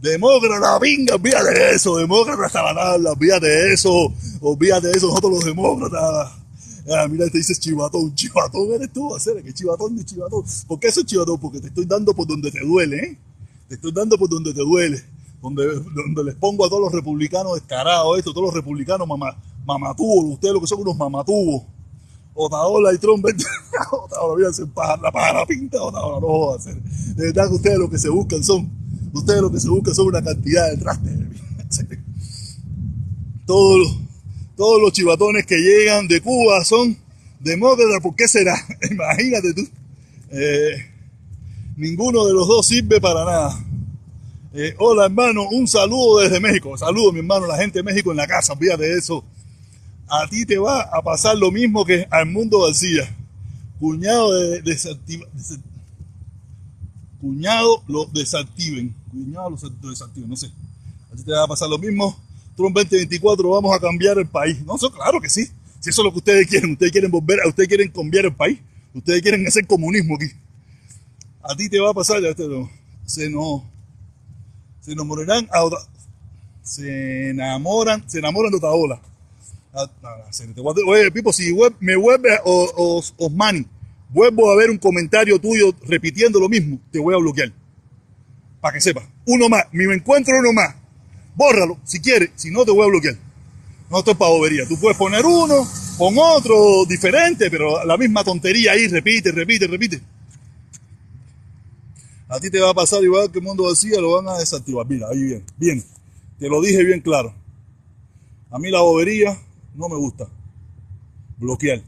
[0.00, 5.44] Demócrata, pinga, olvídate de eso, demócrata sabanala, olvídate de eso, olvídate de eso, nosotros los
[5.44, 6.32] demócratas.
[6.90, 10.44] Ah, mira, te dices chivatón, chivatón eres tú, hacer que chivatón ni chivatón.
[10.66, 11.38] ¿Por qué eso es chivatón?
[11.38, 13.18] Porque te estoy dando por donde te duele, ¿eh?
[13.68, 15.00] Te estoy dando por donde te duele.
[15.42, 20.34] Donde, donde les pongo a todos los republicanos descarados, esto, todos los republicanos mamá, mamatubos,
[20.34, 21.64] ustedes lo que son unos mamatubos.
[22.34, 23.26] Otaola y Trump,
[23.92, 26.82] Otaola, mira, la pájara pinta, Otaola, no jodas hacer.
[26.82, 28.70] De verdad que ustedes lo que se buscan son,
[29.12, 31.12] ustedes lo que se buscan son una cantidad de trastes.
[33.44, 33.98] Todos los,
[34.56, 36.96] todos los chivatones que llegan de Cuba son
[37.40, 38.54] demócratas, ¿por qué será?
[38.90, 39.62] Imagínate tú.
[40.30, 40.72] Eh,
[41.76, 43.64] ninguno de los dos sirve para nada.
[44.54, 46.76] Eh, hola hermano, un saludo desde México.
[46.76, 49.24] Saludo mi hermano, la gente de México en la casa, olvídate de eso.
[50.06, 53.16] A ti te va a pasar lo mismo que al mundo García.
[53.80, 54.62] Cuñado de,
[57.18, 58.94] cuñado lo desactiven.
[59.10, 60.52] Cuñado lo desactiven, no sé.
[61.10, 62.14] A ti te va a pasar lo mismo.
[62.54, 64.62] Trump 2024 vamos a cambiar el país.
[64.66, 65.46] No, eso claro que sí.
[65.80, 68.58] Si eso es lo que ustedes quieren, ustedes quieren volver, ustedes quieren cambiar el país.
[68.92, 70.26] Ustedes quieren hacer comunismo aquí.
[71.42, 72.70] A ti te va a pasar, ya este no,
[73.06, 73.62] se nos,
[74.82, 75.48] se enamorarán
[76.62, 79.00] se enamoran, se enamoran de otra ola.
[79.74, 79.88] Ah,
[80.86, 83.64] oye, Pipo, si me vuelve Osmani,
[84.10, 87.50] vuelvo a ver un comentario tuyo repitiendo lo mismo, te voy a bloquear.
[88.60, 89.02] Para que sepa.
[89.26, 90.74] Uno más, me encuentro uno más.
[91.34, 93.16] Bórralo, si quieres, si no te voy a bloquear.
[93.90, 94.66] No, esto es para bobería.
[94.66, 95.66] Tú puedes poner uno,
[95.98, 100.00] con otro diferente, pero la misma tontería ahí, repite, repite, repite.
[102.32, 104.86] A ti te va a pasar igual que el mundo decía, lo van a desactivar.
[104.86, 105.84] Mira, ahí bien, bien.
[106.38, 107.34] Te lo dije bien claro.
[108.50, 109.36] A mí la bobería
[109.74, 110.26] no me gusta.
[111.36, 111.82] Bloquear.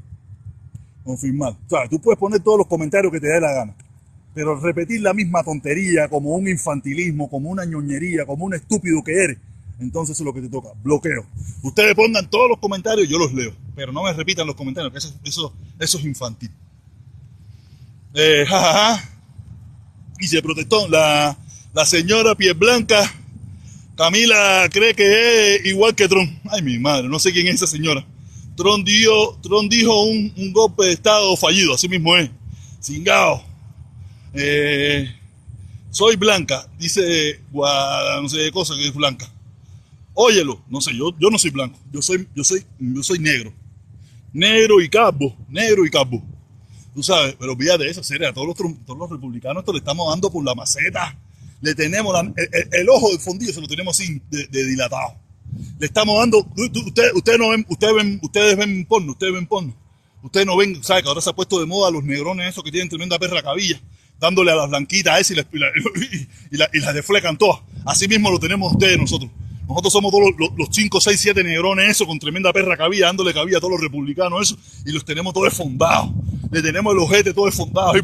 [1.03, 1.57] Confirmar.
[1.67, 3.75] O sea, tú puedes poner todos los comentarios que te dé la gana.
[4.35, 9.13] Pero repetir la misma tontería como un infantilismo, como una ñoñería, como un estúpido que
[9.13, 9.39] eres,
[9.81, 10.69] entonces es lo que te toca.
[10.83, 11.25] Bloqueo.
[11.63, 13.53] Ustedes pongan todos los comentarios, yo los leo.
[13.75, 16.51] Pero no me repitan los comentarios, que eso, eso, eso es infantil.
[18.13, 18.95] Eh, jajaja.
[18.99, 19.14] Y se
[20.43, 20.89] protestó.
[20.89, 21.37] La,
[21.73, 23.13] la señora Piel Blanca,
[23.97, 26.31] Camila cree que es igual que Trump.
[26.51, 28.05] Ay, mi madre, no sé quién es esa señora.
[28.57, 32.31] Trump, dio, Trump dijo un, golpe de Estado fallido, así mismo es.
[32.83, 33.45] Cingao.
[34.33, 35.13] Eh,
[35.91, 39.31] soy blanca, dice no sé qué cosa que es blanca.
[40.13, 43.53] Óyelo, no sé, yo, yo no soy blanco, yo soy, yo soy, yo soy negro.
[44.33, 46.23] Negro y calvo, negro y calvo.
[46.95, 50.31] Tú sabes, pero olvídate de eso, serio, a todos los, republicanos esto le estamos dando
[50.31, 51.19] por la maceta.
[51.61, 52.15] Le tenemos
[52.73, 55.17] el, ojo del fondido, se lo tenemos así de, dilatado.
[55.79, 59.75] Le estamos dando, ustedes usted no ven, ustedes ven, ustedes ven porno, ustedes ven porno.
[60.23, 61.03] Ustedes no ven, ¿sabes?
[61.03, 63.81] Que ahora se ha puesto de moda los negrones esos que tienen tremenda perra cabilla
[64.19, 65.47] dándole a las blanquitas esas
[66.51, 67.61] y, las, y, deflecan todas.
[67.85, 69.31] Así mismo lo tenemos ustedes nosotros.
[69.69, 73.59] Nosotros somos todos los, 5, 6, 7 negrones, eso, con tremenda perra cabilla, dándole cabilla
[73.59, 76.11] a todos los republicanos, eso, y los tenemos todos esfondados.
[76.55, 77.93] Le tenemos el ojete todo esfondado.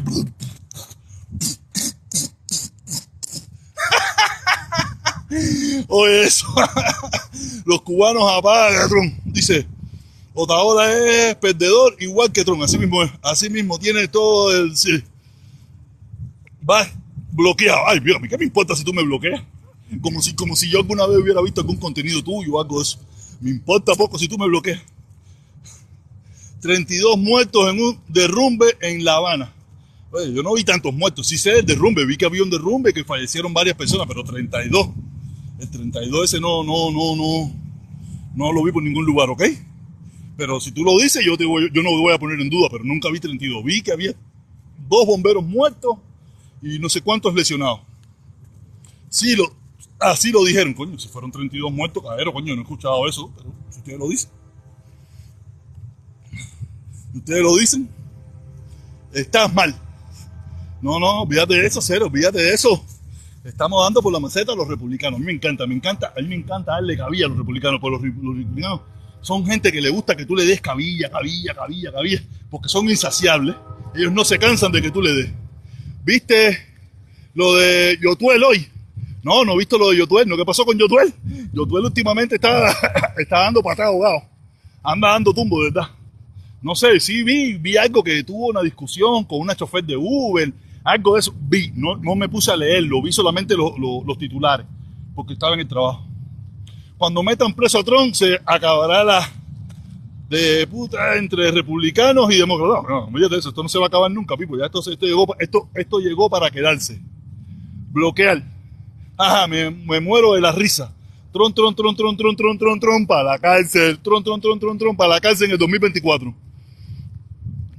[5.87, 6.45] Oye, eso.
[7.65, 9.13] los cubanos apagan, Trump.
[9.25, 9.65] Dice,
[10.33, 12.61] Otaola es perdedor igual que Trump.
[12.63, 13.11] Así mismo es.
[13.21, 14.75] Así mismo tiene todo el...
[14.75, 15.03] Sí
[16.67, 16.87] va
[17.31, 17.87] bloqueado.
[17.87, 19.41] Ay, mira, ¿qué me importa si tú me bloqueas?
[20.01, 22.81] Como si, como si yo alguna vez hubiera visto algún contenido tuyo o algo.
[23.41, 24.81] Me importa poco si tú me bloqueas.
[26.61, 29.53] 32 muertos en un derrumbe en La Habana.
[30.33, 31.27] Yo no vi tantos muertos.
[31.27, 34.89] Sí sé el derrumbe, vi que había un derrumbe que fallecieron varias personas, pero 32.
[35.59, 37.51] El 32 ese no, no, no, no,
[38.35, 39.43] no lo vi por ningún lugar, ¿ok?
[40.37, 42.67] Pero si tú lo dices, yo, te voy, yo no voy a poner en duda,
[42.69, 43.63] pero nunca vi 32.
[43.63, 44.13] Vi que había
[44.89, 45.97] dos bomberos muertos
[46.61, 47.81] y no sé cuántos lesionados.
[49.09, 49.53] Sí, lo,
[49.99, 53.53] así lo dijeron, coño, si fueron 32 muertos, cadero, coño, no he escuchado eso, pero
[53.69, 54.29] si ustedes lo dicen.
[57.13, 57.89] Ustedes lo dicen,
[59.13, 59.75] estás mal.
[60.81, 62.83] No, no, olvídate de eso, cero, olvídate de eso.
[63.43, 65.17] Estamos dando por la maceta a los republicanos.
[65.17, 67.79] A mí me encanta, me encanta, a mí me encanta darle cabilla a los republicanos,
[67.79, 68.81] porque los, republicanos
[69.21, 72.89] son gente que le gusta que tú le des cabilla, cabilla, cabilla, cabilla, porque son
[72.89, 73.55] insaciables.
[73.95, 75.31] Ellos no se cansan de que tú le des.
[76.03, 76.57] ¿Viste
[77.33, 78.67] lo de Yotuel hoy?
[79.23, 80.27] No, no he visto lo de Yotuel.
[80.27, 81.13] ¿No qué pasó con Yotuel?
[81.53, 82.71] Yotuel últimamente está,
[83.17, 84.23] está dando patada ahogado.
[84.83, 85.89] Anda dando tumbo, ¿verdad?
[86.61, 90.53] No sé, sí vi, vi algo que tuvo una discusión con una chofer de Uber,
[90.83, 91.33] algo de eso.
[91.39, 94.67] Vi, no, no me puse a leerlo, vi solamente los titulares,
[95.15, 96.05] porque estaba en el trabajo.
[96.97, 99.27] cuando metan preso a Trump se acabará la
[100.29, 102.83] de puta entre republicanos y demócratas.
[102.87, 104.57] No, no, de eso, esto no se va a acabar nunca, Pipo.
[104.57, 107.01] Ya esto, esto, llegó, esto, esto llegó para quedarse.
[107.91, 108.41] Bloquear.
[109.17, 110.93] Ajá, me, me muero de la risa.
[111.33, 113.99] Tron, tron, tron, tron, tron, tron, tron, tron, para la cárcel.
[113.99, 116.33] Tron, tron, tron, tron, tron, para la cárcel en el 2024.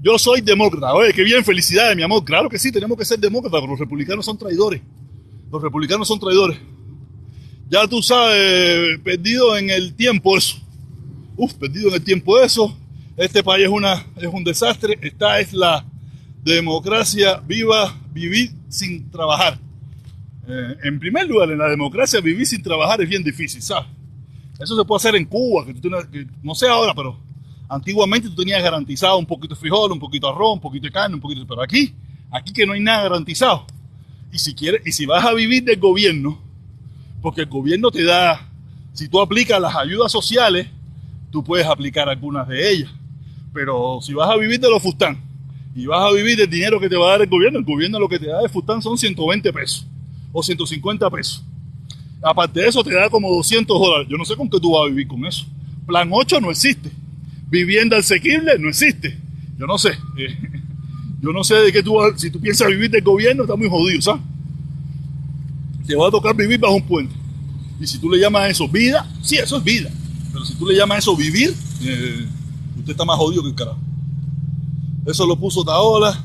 [0.02, 0.92] Yo soy demócrata.
[0.94, 2.24] Oye, qué bien, felicidades, mi amor.
[2.24, 4.82] Claro que sí, tenemos que ser demócratas, pero los republicanos son traidores.
[5.50, 6.58] Los republicanos son traidores.
[7.70, 10.56] Ya tú sabes, perdido en el tiempo eso.
[11.36, 12.76] Uf, perdido en el tiempo eso.
[13.16, 14.98] Este país es, una, es un desastre.
[15.00, 15.86] Esta es la
[16.42, 19.56] democracia viva, vivir sin trabajar.
[20.48, 23.88] Eh, en primer lugar, en la democracia vivir sin trabajar es bien difícil, ¿sabes?
[24.58, 27.16] Eso se puede hacer en Cuba, que, tú que no sé ahora, pero
[27.72, 30.92] antiguamente tú tenías garantizado un poquito de frijol, un poquito de arroz, un poquito de
[30.92, 31.94] carne, un poquito, pero aquí,
[32.30, 33.66] aquí que no hay nada garantizado.
[34.30, 36.38] Y si quieres, y si vas a vivir del gobierno,
[37.22, 38.48] porque el gobierno te da,
[38.92, 40.66] si tú aplicas las ayudas sociales,
[41.30, 42.90] tú puedes aplicar algunas de ellas.
[43.54, 45.22] Pero si vas a vivir de los fustán
[45.74, 47.98] y vas a vivir del dinero que te va a dar el gobierno, el gobierno
[47.98, 49.86] lo que te da de fustán son 120 pesos
[50.30, 51.42] o 150 pesos.
[52.22, 54.08] Aparte de eso, te da como 200 dólares.
[54.10, 55.44] Yo no sé con qué tú vas a vivir con eso.
[55.86, 57.01] Plan 8 no existe.
[57.52, 59.14] Vivienda asequible no existe.
[59.58, 59.90] Yo no sé.
[60.16, 60.34] Eh,
[61.20, 64.00] yo no sé de qué tú si tú piensas vivir del gobierno, está muy jodido,
[64.00, 64.22] ¿sabes?
[65.86, 67.14] Te va a tocar vivir bajo un puente.
[67.78, 69.90] Y si tú le llamas a eso vida, sí, eso es vida.
[70.32, 72.26] Pero si tú le llamas a eso vivir, eh,
[72.78, 73.78] usted está más jodido que el carajo.
[75.04, 76.24] Eso lo puso Taola.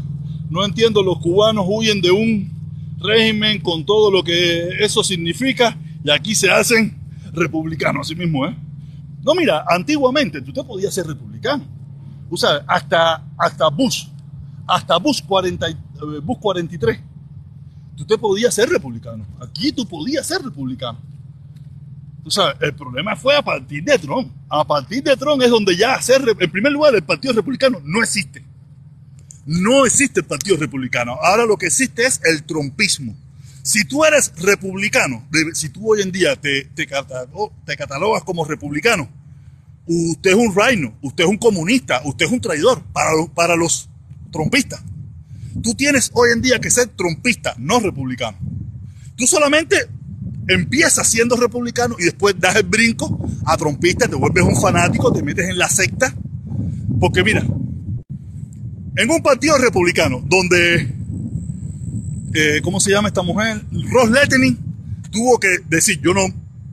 [0.49, 2.49] No entiendo, los cubanos huyen de un
[2.99, 6.97] régimen con todo lo que eso significa y aquí se hacen
[7.33, 8.55] republicanos, así mismo, ¿eh?
[9.27, 11.65] No, mira, antiguamente tú te podías ser republicano.
[12.29, 14.05] Tú sabes, hasta, hasta Bush,
[14.65, 15.75] hasta Bush, 40, eh,
[16.23, 16.97] Bush 43,
[17.97, 19.25] tú te podías ser republicano.
[19.41, 20.97] Aquí tú podías ser republicano.
[22.23, 24.31] Tú sabes, el problema fue a partir de Trump.
[24.47, 28.01] A partir de Trump es donde ya ser, en primer lugar, el Partido Republicano no
[28.01, 28.45] existe.
[29.45, 31.17] No existe el Partido Republicano.
[31.21, 33.13] Ahora lo que existe es el trompismo.
[33.61, 39.09] Si tú eres republicano, si tú hoy en día te, te, catalogas como republicano,
[39.87, 43.89] usted es un reino, usted es un comunista, usted es un traidor para, para los
[44.31, 44.83] trompistas.
[45.63, 48.37] Tú tienes hoy en día que ser trompista, no republicano.
[49.15, 49.87] Tú solamente
[50.47, 55.23] empiezas siendo republicano y después das el brinco a trompista, te vuelves un fanático, te
[55.23, 56.13] metes en la secta.
[56.99, 57.45] Porque mira,
[58.95, 60.93] en un partido republicano donde,
[62.33, 63.63] eh, ¿cómo se llama esta mujer?
[63.91, 64.57] Ross Lettening
[65.11, 66.27] tuvo que decir, yo no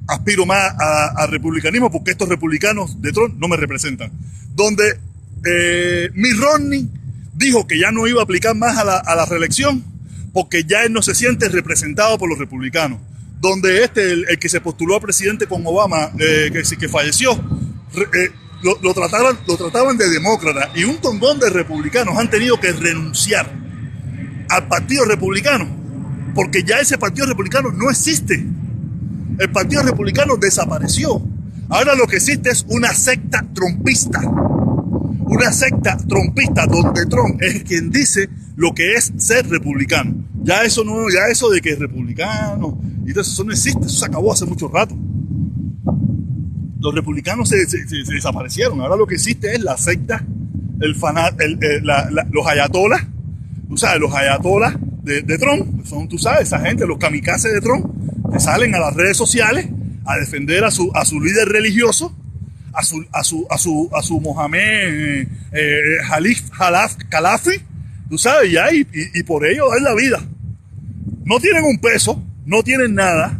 [0.06, 0.74] aspiro más
[1.16, 4.12] al republicanismo porque estos republicanos de Trump no me representan.
[4.54, 4.98] Donde
[5.44, 6.88] eh, Mitt Romney
[7.34, 9.84] dijo que ya no iba a aplicar más a la, reelección
[10.32, 12.98] porque ya él no se siente representado por los republicanos.
[13.40, 18.30] Donde este, el, que se postuló a presidente con Obama, eh, que, que falleció, eh,
[18.62, 23.50] lo, trataban, lo trataban de demócrata y un tongón de republicanos han tenido que renunciar
[24.48, 25.84] al Partido Republicano
[26.34, 28.44] porque ya ese Partido Republicano no existe.
[29.38, 31.22] El Partido Republicano desapareció.
[31.68, 34.20] Ahora lo que existe es una secta trompista.
[34.20, 40.14] Una secta trompista donde Trump es quien dice lo que es ser republicano.
[40.42, 44.06] Ya eso no, ya eso de que es republicano y eso no existe, eso se
[44.06, 44.94] acabó hace mucho rato
[46.84, 47.66] los republicanos se,
[48.12, 48.80] desaparecieron.
[48.80, 50.22] Ahora lo que existe es la secta,
[50.80, 51.34] el fanat,
[52.30, 53.06] los ayatolas,
[53.68, 57.86] tú sabes, los ayatolas de, Trump, son, tú sabes, esa gente, los kamikazes de Trump,
[58.38, 59.68] salen a las redes sociales
[60.04, 62.14] a defender a su, a su líder religioso,
[62.72, 65.98] a su, a su, a su, a su Mohamed eh, eh
[66.58, 67.60] Halaf, Kalafi,
[68.08, 70.22] tú sabes, ya, y, y, y por ello es la vida.
[71.24, 73.38] No tienen un peso, no tienen nada,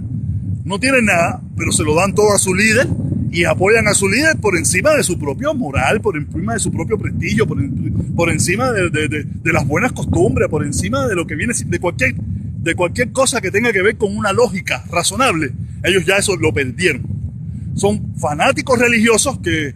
[0.65, 2.89] no tienen nada, pero se lo dan todo a su líder
[3.31, 6.71] y apoyan a su líder por encima de su propio moral, por encima de su
[6.71, 7.59] propio prestigio, por,
[8.15, 11.79] por encima de, de, de, las buenas costumbres, por encima de lo que viene de
[11.81, 12.15] cualquier,
[12.65, 15.53] de cualquier cosa que tenga que ver con una lógica razonable.
[15.85, 17.03] Ellos ya eso lo perdieron.
[17.77, 19.75] Son fanáticos religiosos que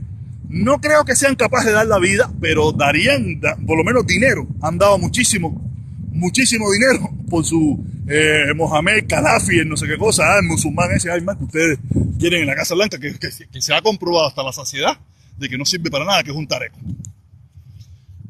[0.49, 4.49] no creo que sean capaces de dar la vida, pero darían por lo menos dinero.
[4.63, 5.71] Han dado muchísimo,
[6.13, 11.13] muchísimo dinero por su eh, Mohamed Gaddafi, no sé qué cosa, ah, el musulmán ese,
[11.13, 11.79] hay más que ustedes
[12.19, 14.99] quieren en la Casa Blanca, que, se ha comprobado hasta la saciedad
[15.37, 16.79] de que no sirve para nada, que es un tareco.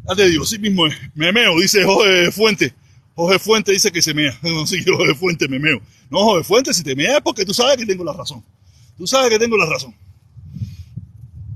[0.09, 0.83] Ya te digo, sí mismo
[1.15, 2.75] memeo, dice Jorge Fuente.
[3.19, 4.39] Jorge Fuente dice que se mea.
[4.43, 5.83] No, sí, Jorge Fuente memeo.
[6.09, 8.45] No, Jorge Fuente, si te mea es porque tú sabes que tengo la razón.
[8.97, 9.93] Tú sabes que tengo la razón.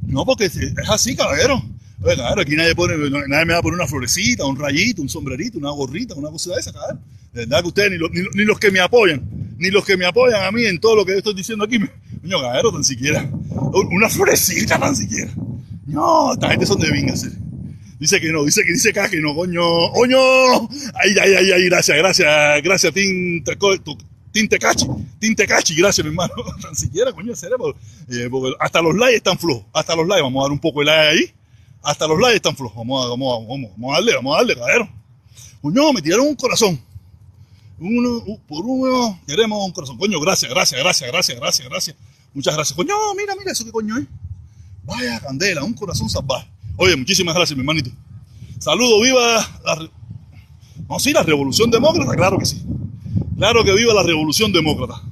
[0.03, 1.63] No, porque es así, caballero.
[2.03, 2.97] Claro, aquí nadie, pone,
[3.29, 6.53] nadie me va a poner una florecita, un rayito, un sombrerito, una gorrita, una cosa
[6.53, 7.01] de esa, cabrón.
[7.33, 9.23] De verdad que ustedes, ni, ni, los que me apoyan,
[9.57, 11.89] ni los que me apoyan a mí en todo lo que estoy diciendo aquí, me,
[12.29, 13.31] caballero, tan siquiera.
[13.91, 15.33] Una florecita tan siquiera.
[15.87, 17.25] No, esta gente son de vingas.
[18.03, 19.63] Dice que no, dice que dice acá que no, coño,
[19.93, 20.19] coño.
[20.93, 24.87] Ay, ay, ay, ay, gracias, gracias, gracias, Tim Tecachi,
[25.21, 26.35] Tim Tecachi, gracias, mi hermano.
[26.61, 27.77] Tan siquiera, coño, cerebro.
[28.09, 30.87] Eh, hasta los likes están flojos, hasta los likes, vamos a dar un poco de
[30.87, 31.35] like ahí.
[31.81, 34.57] Hasta los likes están flojos, vamos a, vamos vamos, vamos a darle, vamos a darle,
[34.57, 34.89] caballero.
[35.61, 36.83] Coño, me tiraron un corazón.
[37.79, 39.97] Uno, por uno, queremos un corazón.
[39.97, 41.97] Coño, gracias, gracias, gracias, gracias, gracias, gracias.
[42.35, 42.77] Muchas gracias.
[42.77, 44.07] Coño, mira, mira, eso qué coño es.
[44.83, 46.49] Vaya candela, un corazón salvaje.
[46.77, 47.91] Oye, muchísimas gracias, mi hermanito.
[48.59, 49.91] Saludo, viva la...
[50.89, 52.63] No, sí, la revolución demócrata, claro que sí.
[53.37, 55.03] Claro que viva la revolución demócrata.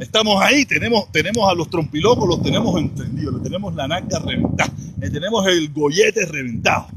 [0.00, 4.72] Estamos ahí, tenemos, tenemos a los trompilocos, los tenemos entendidos, le tenemos la naca reventada,
[4.98, 6.88] le tenemos el gollete reventado.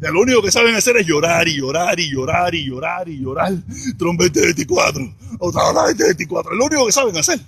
[0.00, 3.52] lo único que saben hacer es llorar y llorar y llorar y llorar y llorar.
[3.98, 7.40] Trompete 24, otra vez 24, es lo único que saben hacer.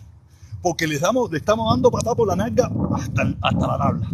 [0.62, 4.10] Porque les damos, le estamos dando patá por la naca hasta, hasta la tabla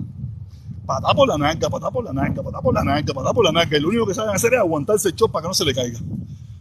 [0.92, 3.52] patá por la naca, patá por la naca, patá por la naca, patá por la
[3.52, 3.76] naca.
[3.76, 5.98] Y lo único que saben hacer es aguantarse el para que no se le caiga.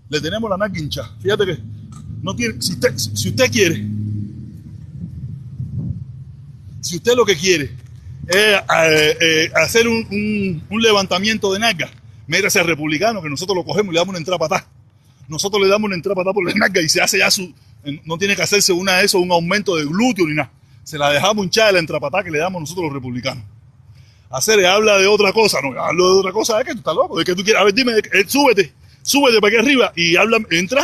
[0.09, 1.03] Le tenemos la naca hincha.
[1.19, 1.57] Fíjate que
[2.21, 3.85] no tiene, si usted, si usted quiere,
[6.81, 7.75] si usted lo que quiere
[8.27, 11.89] es eh, eh, hacer un, un, levantamiento de naca,
[12.27, 14.67] mírese al republicano que nosotros lo cogemos y le damos una entrada patá.
[15.27, 17.53] Nosotros le damos una entrada patá por la naca y se hace ya su,
[18.05, 20.51] no tiene que hacerse una de eso, un aumento de glúteo ni nada.
[20.83, 23.43] Se la dejamos hinchada la entrapatá que le damos nosotros los republicanos
[24.31, 25.59] hacer, habla de otra cosa.
[25.61, 27.61] No, hablo de otra cosa, es que tú estás loco, de que tú quieres.
[27.61, 30.83] A ver, dime, eh, súbete, súbete para aquí arriba y habla, entra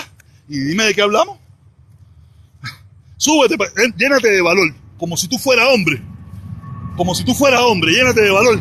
[0.50, 1.38] y dime de qué hablamos.
[3.18, 3.56] Súbete,
[3.98, 6.02] llénate de valor, como si tú fueras hombre.
[6.96, 8.60] Como si tú fueras hombre, llénate de valor.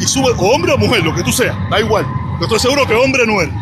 [0.00, 2.06] Y sube, o hombre o mujer, lo que tú seas, da igual.
[2.40, 3.54] Yo estoy seguro que hombre no eres.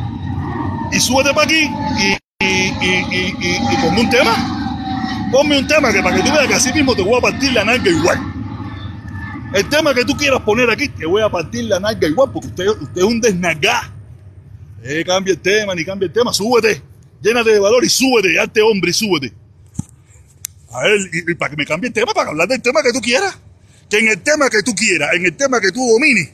[0.93, 1.69] Y súbete para aquí
[1.99, 2.17] y,
[2.47, 5.29] y, y, ponme un tema.
[5.31, 7.53] Ponme un tema que para que tú veas que así mismo te voy a partir
[7.53, 8.38] la nalga igual.
[9.55, 12.49] El tema que tú quieras poner aquí, te voy a partir la nalga igual, porque
[12.49, 13.95] usted, usted es un desnagá.
[14.83, 16.83] Eh, cambia el tema, ni cambia el tema, súbete,
[17.21, 19.33] llénate de valor y súbete, hazte hombre y súbete.
[20.71, 23.01] A ver, y, para que me cambie el tema, para hablar del tema que tú
[23.01, 23.37] quieras.
[23.89, 26.31] Que en el tema que tú quieras, en el tema que tú domines,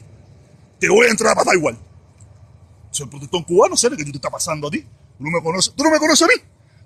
[0.81, 1.79] te voy a entrar a patar igual.
[2.91, 4.81] Soy protestón cubano, sé que tú te está pasando a ti.
[4.81, 6.35] Tú no me conoces, tú no me conoces a mí.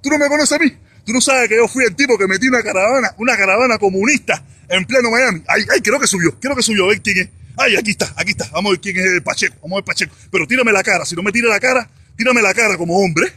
[0.03, 0.71] Tú no me conoces a mí.
[1.09, 4.45] Tú no sabes que yo fui el tipo que metí una caravana, una caravana comunista
[4.69, 5.43] en pleno Miami.
[5.49, 6.85] Ay, ay, creo que subió, creo que subió.
[6.85, 7.31] A ver quién es.
[7.57, 8.45] Ay, aquí está, aquí está.
[8.53, 9.55] Vamos a ver quién es el Pacheco.
[9.63, 10.15] Vamos a ver Pacheco.
[10.31, 11.07] Pero tírame la cara.
[11.07, 13.33] Si no me tira la cara, tírame la cara como hombre.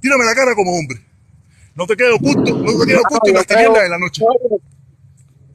[0.00, 0.98] Tírame la cara como hombre.
[1.74, 4.24] No te quedo oculto, no te quedo oculto y las tinieblas en la noche.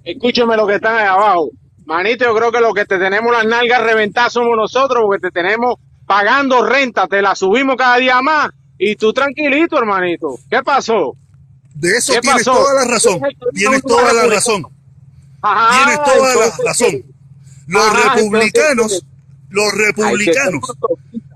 [0.04, 1.49] Escúchame lo que están ahí abajo.
[1.86, 5.32] Manito, yo creo que lo que te tenemos las nalgas reventadas somos nosotros, porque te
[5.32, 8.51] tenemos pagando renta, te la subimos cada día más.
[8.77, 10.38] Y tú tranquilito, hermanito.
[10.47, 11.17] ¿Qué pasó?
[11.75, 13.21] De eso tienes toda la razón.
[13.53, 14.65] Tienes toda la razón.
[15.41, 17.03] Tienes toda la razón.
[17.67, 19.05] Los republicanos,
[19.49, 20.62] los republicanos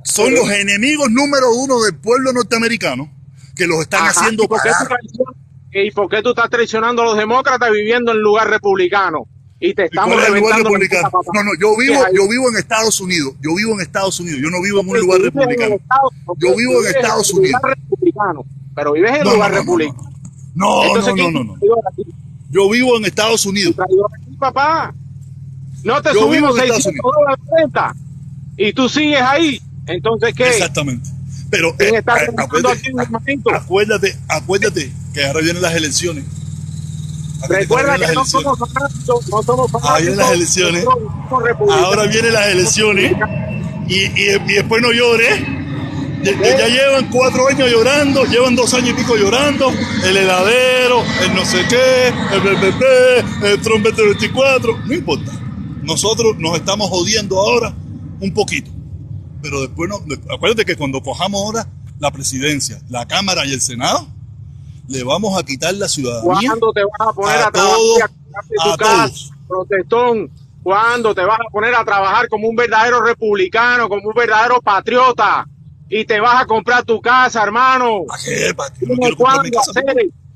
[0.03, 3.11] son los enemigos número uno del pueblo norteamericano
[3.55, 4.75] que los están haciendo pagar.
[5.71, 9.27] ¿Y por qué tú estás traicionando a los demócratas viviendo en lugar republicano?
[9.59, 13.33] Y te estamos reventando No, no, yo vivo, yo vivo en Estados Unidos.
[13.41, 14.39] Yo vivo en Estados Unidos.
[14.41, 15.77] Yo no vivo en un lugar republicano.
[16.37, 17.61] Yo vivo en Estados Unidos.
[18.75, 20.14] Pero vives en lugar republicano.
[20.55, 21.55] No, no, no, no, no.
[22.49, 23.75] Yo vivo en Estados Unidos.
[24.39, 24.93] Papá,
[25.83, 27.95] no te subimos 600 dólares de renta
[28.57, 29.61] y tú sigues ahí.
[29.85, 30.47] Entonces, ¿qué?
[30.47, 31.09] Exactamente.
[31.49, 32.01] Pero eh,
[32.37, 32.91] acuérdate,
[33.53, 36.25] acuérdate, acuérdate, que ahora vienen las elecciones.
[37.47, 39.89] Recuerda que no somos fanáticos, no somos fanáticos.
[39.89, 40.85] Ahora vienen las elecciones.
[41.69, 43.11] Ahora vienen las elecciones.
[43.87, 45.64] Y, y, y después no llores
[46.31, 49.71] ya, llevan cuatro años llorando, llevan dos años y pico llorando,
[50.03, 55.31] el heladero, el no sé qué, el BBB, el trompete 24, no importa.
[55.83, 57.73] Nosotros nos estamos jodiendo ahora
[58.19, 58.71] un poquito,
[59.41, 59.99] pero después no,
[60.33, 61.67] acuérdate que cuando cojamos ahora
[61.99, 64.07] la presidencia, la Cámara y el Senado,
[64.87, 66.49] le vamos a quitar la ciudadanía.
[66.49, 68.09] ¿Cuándo te vas a poner a, trabajar
[68.39, 70.31] tu casa, protestón?
[70.63, 75.45] ¿Cuándo te vas a poner a trabajar como un verdadero republicano, como un verdadero patriota?
[75.89, 78.05] Y te vas a comprar tu casa, hermano.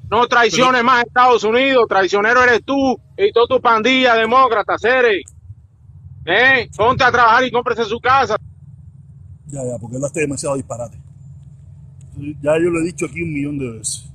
[0.10, 5.22] No, traiciones más a Estados Unidos, traicionero eres tú y toda tu pandilla demócrata, Cere.
[6.26, 6.70] ¿Eh?
[6.76, 8.36] Ponte a trabajar y cómprese su casa.
[9.48, 11.00] Ya, ya, porque hablaste demasiado disparate.
[12.18, 14.10] Ya yo lo he dicho aquí un millón de veces.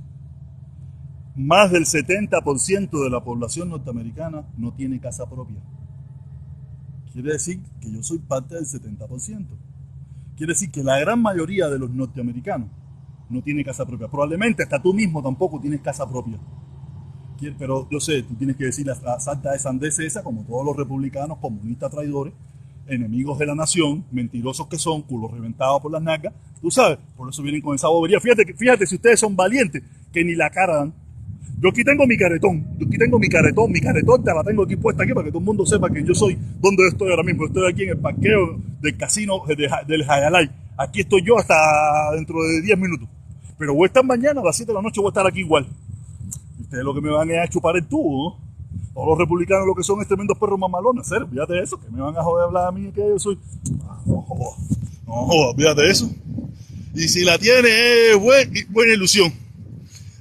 [1.37, 5.57] Más del 70% de la población norteamericana no tiene casa propia.
[7.12, 9.47] Quiere decir que yo soy parte del 70%.
[10.37, 12.68] Quiere decir que la gran mayoría de los norteamericanos
[13.28, 14.09] no tiene casa propia.
[14.09, 16.39] Probablemente hasta tú mismo tampoco tienes casa propia.
[17.59, 20.76] Pero yo sé, tú tienes que decir la santa de sandez esa, como todos los
[20.76, 22.32] republicanos, comunistas traidores,
[22.87, 27.28] enemigos de la nación, mentirosos que son, culos reventados por las nalgas, tú sabes, por
[27.28, 28.20] eso vienen con esa bobería.
[28.20, 29.82] Fíjate, fíjate si ustedes son valientes,
[30.12, 30.95] que ni la cara dan.
[31.61, 34.64] Yo aquí tengo mi caretón, yo aquí tengo mi caretón, mi caretón te la tengo
[34.64, 37.22] aquí puesta aquí para que todo el mundo sepa que yo soy donde estoy ahora
[37.22, 37.47] mismo.
[37.47, 40.51] Estoy aquí en el parqueo del casino del Hayalay.
[40.76, 41.55] Aquí estoy yo hasta
[42.14, 43.09] dentro de 10 minutos.
[43.57, 45.40] Pero voy a estar mañana a las 7 de la noche, voy a estar aquí
[45.40, 45.66] igual.
[46.61, 48.45] Ustedes lo que me van a chupar el tubo, ¿no?
[48.92, 51.28] Todos los republicanos lo que son es tremendos perros mamalones, ¿serio?
[51.28, 53.38] Fíjate eso, que me van a joder hablar a mí que yo soy.
[53.88, 54.59] Ah, no jodas,
[55.07, 56.11] no jodas, fíjate eso.
[56.95, 57.68] Y si la tiene
[58.12, 59.32] es buena ilusión.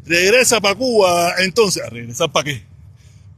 [0.05, 2.63] Regresa para Cuba, entonces, ¿a regresar para qué?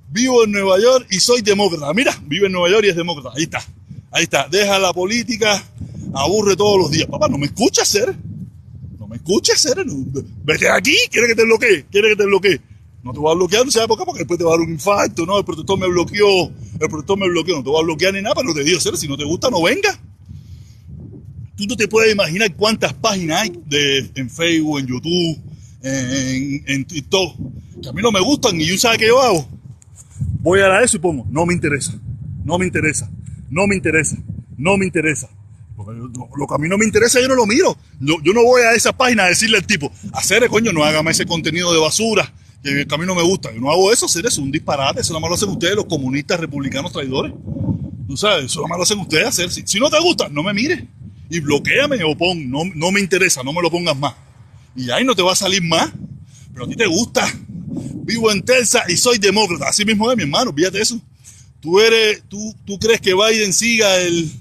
[0.09, 1.93] Vivo en Nueva York y soy demócrata.
[1.93, 3.35] Mira, vive en Nueva York y es demócrata.
[3.35, 3.63] Ahí está,
[4.11, 4.47] ahí está.
[4.47, 5.63] Deja la política,
[6.13, 7.07] aburre todos los días.
[7.07, 8.15] Papá, ¿no me escuchas, ser?
[8.97, 9.77] ¿No me escuchas, ser?
[10.43, 12.61] Vete aquí, quiere que te bloquee, quiere que te bloquee.
[13.03, 14.65] No te voy a bloquear, no sabes por qué, porque después te va a dar
[14.65, 16.45] un infarto, no, el protector me bloqueó,
[16.79, 19.07] el protector me bloqueó, no te voy a bloquear ni nada, pero te digo, si
[19.07, 19.99] no te gusta, no venga.
[21.55, 25.37] Tú no te puedes imaginar cuántas páginas hay de, en Facebook, en YouTube,
[25.85, 27.35] en, en TikTok,
[27.81, 29.47] que a mí no me gustan y yo sabes qué yo hago.
[30.41, 31.93] Voy a dar eso y pongo, no me interesa,
[32.43, 33.09] no me interesa,
[33.49, 34.17] no me interesa,
[34.57, 35.29] no me interesa.
[35.77, 37.77] lo, que a mí no me interesa yo no lo miro.
[37.99, 41.25] Yo, no voy a esa página a decirle al tipo, hacer coño, no hágame ese
[41.25, 42.31] contenido de basura,
[42.63, 43.53] que el camino me gusta.
[43.53, 45.01] Yo no hago eso, hacer eso, un disparate.
[45.01, 47.33] Eso nada más lo hacen ustedes, los comunistas republicanos traidores.
[48.07, 49.51] Tú sabes, eso nada más lo hacen ustedes hacer.
[49.51, 50.83] Si, no te gusta, no me mires.
[51.29, 54.13] Y bloqueame o pon, no, no me interesa, no me lo pongas más.
[54.75, 55.91] Y ahí no te va a salir más.
[56.53, 57.31] Pero a ti te gusta.
[57.67, 59.69] Vivo en Texas y soy demócrata.
[59.69, 60.99] Así mismo es, mi hermano, fíjate eso.
[61.61, 64.31] Tú eres, tú, tú crees que Biden siga el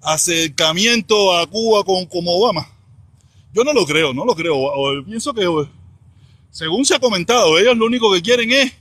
[0.00, 2.66] acercamiento a Cuba con como Obama.
[3.52, 4.70] Yo no lo creo, no lo creo.
[5.04, 5.46] pienso que
[6.50, 8.72] según se ha comentado, ellos lo único que quieren es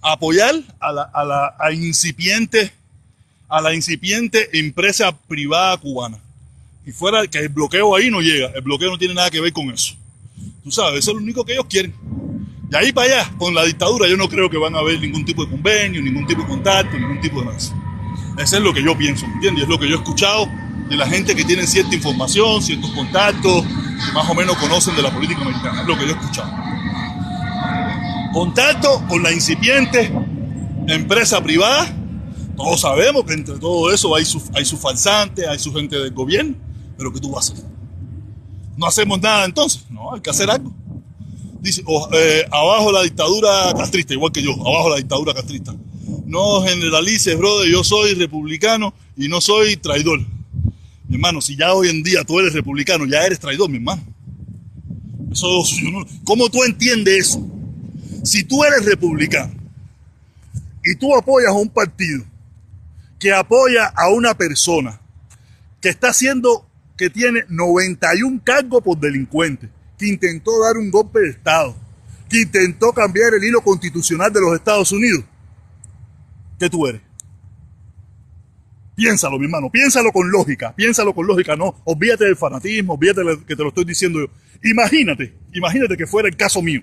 [0.00, 2.72] apoyar a la, a incipiente
[3.48, 6.18] a la incipiente empresa privada cubana.
[6.84, 9.52] Y fuera que el bloqueo ahí no llega, el bloqueo no tiene nada que ver
[9.52, 9.94] con eso.
[10.64, 11.94] Tú sabes, eso es lo único que ellos quieren.
[12.68, 15.24] De ahí para allá, con la dictadura, yo no creo que van a haber ningún
[15.24, 17.58] tipo de convenio, ningún tipo de contacto, ningún tipo de nada.
[17.58, 19.64] Eso es lo que yo pienso, ¿entiendes?
[19.64, 20.48] Es lo que yo he escuchado
[20.88, 25.02] de la gente que tiene cierta información, ciertos contactos, que más o menos conocen de
[25.02, 25.82] la política americana.
[25.82, 26.64] Es lo que yo he escuchado
[28.34, 30.12] contacto con la incipiente
[30.88, 31.86] empresa privada.
[32.56, 36.12] Todos sabemos que entre todo eso hay su, hay su falsante, hay su gente del
[36.12, 36.56] gobierno,
[36.98, 37.73] pero ¿qué tú vas a hacer?
[38.76, 40.72] No hacemos nada entonces, no, hay que hacer algo.
[41.60, 45.74] Dice, eh, abajo la dictadura castrista, igual que yo, abajo la dictadura castrista.
[46.26, 50.20] No generalices, brother, yo soy republicano y no soy traidor.
[51.08, 54.02] Mi hermano, si ya hoy en día tú eres republicano, ya eres traidor, mi hermano.
[55.30, 55.62] Eso,
[56.24, 57.46] ¿Cómo tú entiendes eso?
[58.24, 59.54] Si tú eres republicano
[60.84, 62.24] y tú apoyas a un partido
[63.18, 65.00] que apoya a una persona
[65.80, 66.66] que está haciendo,
[66.96, 69.68] que tiene 91 cargos por delincuente,
[69.98, 71.76] que intentó dar un golpe de Estado,
[72.28, 75.24] que intentó cambiar el hilo constitucional de los Estados Unidos,
[76.58, 77.00] ¿qué tú eres?
[78.96, 83.56] Piénsalo, mi hermano, piénsalo con lógica, piénsalo con lógica, no, olvídate del fanatismo, olvídate que
[83.56, 84.26] te lo estoy diciendo yo.
[84.62, 86.80] Imagínate, imagínate que fuera el caso mío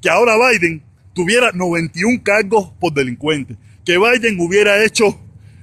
[0.00, 0.82] que ahora Biden
[1.14, 5.20] tuviera 91 cargos por delincuente, que Biden hubiera hecho,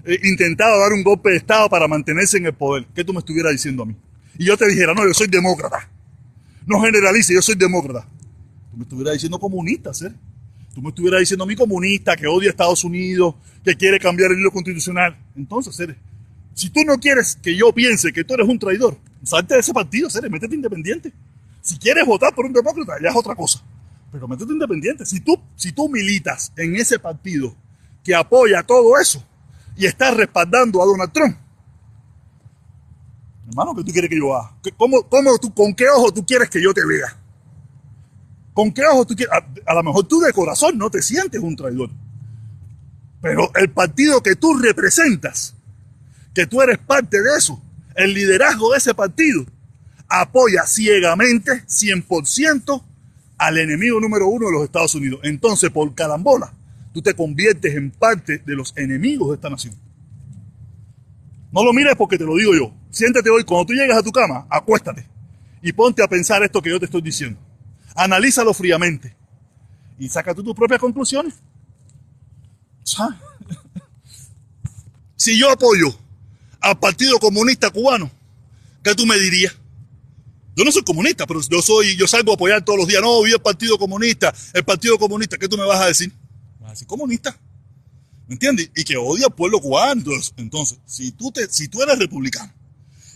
[0.08, 3.20] eh, intentado dar un golpe de Estado para mantenerse en el poder, ¿qué tú me
[3.20, 3.96] estuvieras diciendo a mí?
[4.38, 5.90] Y yo te dijera, no, yo soy demócrata.
[6.66, 8.08] No generalice, yo soy demócrata.
[8.72, 10.08] Tú me estuvieras diciendo comunista, ¿sí?
[10.74, 14.32] Tú me estuvieras diciendo a mí comunista, que odia a Estados Unidos, que quiere cambiar
[14.32, 15.18] el hilo constitucional.
[15.36, 15.96] Entonces,
[16.54, 19.74] si tú no quieres que yo piense que tú eres un traidor, salte de ese
[19.74, 20.20] partido, ¿sí?
[20.30, 21.12] métete independiente.
[21.62, 23.64] Si quieres votar por un demócrata, ya es otra cosa
[24.12, 25.06] pero métete independiente.
[25.06, 27.56] Si tú, si tú militas en ese partido
[28.04, 29.24] que apoya todo eso
[29.78, 31.38] y estás respaldando a Donald Trump,
[33.48, 34.54] hermano, ¿qué tú quieres que yo haga?
[34.76, 37.16] ¿Cómo, cómo tú, ¿Con qué ojo tú quieres que yo te vea?
[38.54, 39.34] ¿Con qué ojo tú quieres?
[39.34, 41.92] A, a lo mejor tú de corazón no te sientes un traidor.
[43.22, 45.56] Pero el partido que tú representas,
[46.34, 47.62] que tú eres parte de eso,
[47.96, 49.46] el liderazgo de ese partido,
[50.10, 52.84] apoya ciegamente, 100%,
[53.38, 55.20] al enemigo número uno de los Estados Unidos.
[55.24, 56.54] Entonces, por calambola,
[56.98, 59.76] tú te conviertes en parte de los enemigos de esta nación.
[61.52, 62.74] No lo mires porque te lo digo yo.
[62.90, 65.06] Siéntate hoy, cuando tú llegas a tu cama, acuéstate
[65.62, 67.40] y ponte a pensar esto que yo te estoy diciendo.
[67.96, 69.16] Analízalo fríamente
[70.00, 71.36] y saca tú tus propias conclusiones.
[75.20, 75.96] Si yo apoyo
[76.60, 78.10] al Partido Comunista Cubano,
[78.84, 79.56] ¿qué tú me dirías?
[80.56, 83.02] Yo no soy comunista, pero yo soy, yo salgo a apoyar todos los días.
[83.02, 85.38] No, vi el Partido Comunista, el Partido Comunista.
[85.38, 86.14] ¿Qué tú me vas a decir?
[86.68, 87.40] Me vas a decir comunista.
[88.28, 88.72] ¿Me entiendes?
[88.76, 90.04] Y que odia al pueblo cubano.
[90.36, 92.52] Entonces, si tú, te, si tú eres republicano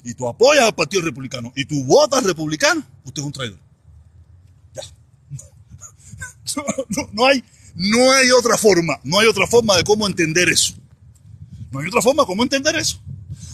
[0.06, 3.60] y tú apoyas al Partido Republicano y tú votas republicano, usted es un traidor.
[4.74, 4.84] Ya.
[6.90, 7.44] No, no, hay,
[7.76, 10.74] no hay otra forma, no hay otra forma de cómo entender eso.
[11.72, 13.02] No hay otra forma de cómo entender eso.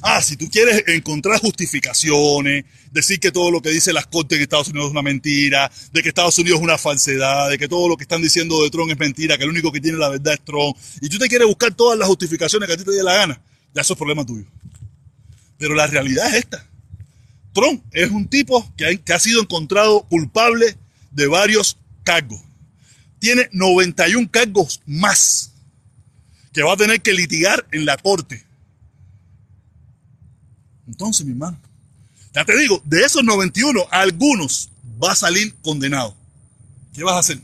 [0.02, 4.44] Ah, si tú quieres encontrar justificaciones, decir que todo lo que dice las cortes en
[4.44, 7.90] Estados Unidos es una mentira, de que Estados Unidos es una falsedad, de que todo
[7.90, 10.34] lo que están diciendo de Trump es mentira, que el único que tiene la verdad
[10.34, 13.04] es Trump, y tú te quieres buscar todas las justificaciones que a ti te dé
[13.04, 13.42] la gana,
[13.74, 14.46] ya eso es problema tuyo.
[15.58, 16.68] Pero la realidad es esta.
[17.54, 20.78] Trump es un tipo que ha, sido encontrado culpable
[21.10, 22.40] de varios cargos.
[23.18, 25.54] Tiene 91 cargos más
[26.54, 28.47] que va a tener que litigar en la corte.
[30.88, 31.58] Entonces, mi hermano,
[32.34, 34.70] ya te digo, de esos 91, algunos
[35.04, 36.16] va a salir condenado.
[36.94, 37.40] ¿Qué vas a hacer?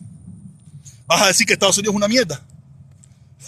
[1.05, 2.45] ¿Vas a decir que Estados Unidos es una mierda?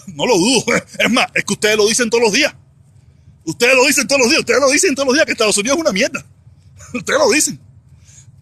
[0.07, 0.65] No lo dudo.
[0.99, 2.53] Es más, es que ustedes lo dicen todos los días.
[3.43, 4.39] Ustedes lo dicen todos los días.
[4.39, 6.25] Ustedes lo dicen todos los días que Estados Unidos es una mierda.
[6.93, 7.59] Ustedes lo dicen.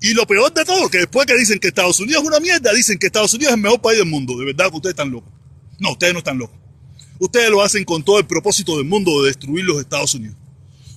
[0.01, 2.73] Y lo peor de todo, que después que dicen que Estados Unidos es una mierda,
[2.73, 4.37] dicen que Estados Unidos es el mejor país del mundo.
[4.37, 5.31] De verdad que ustedes están locos.
[5.79, 6.57] No, ustedes no están locos.
[7.19, 10.35] Ustedes lo hacen con todo el propósito del mundo de destruir los Estados Unidos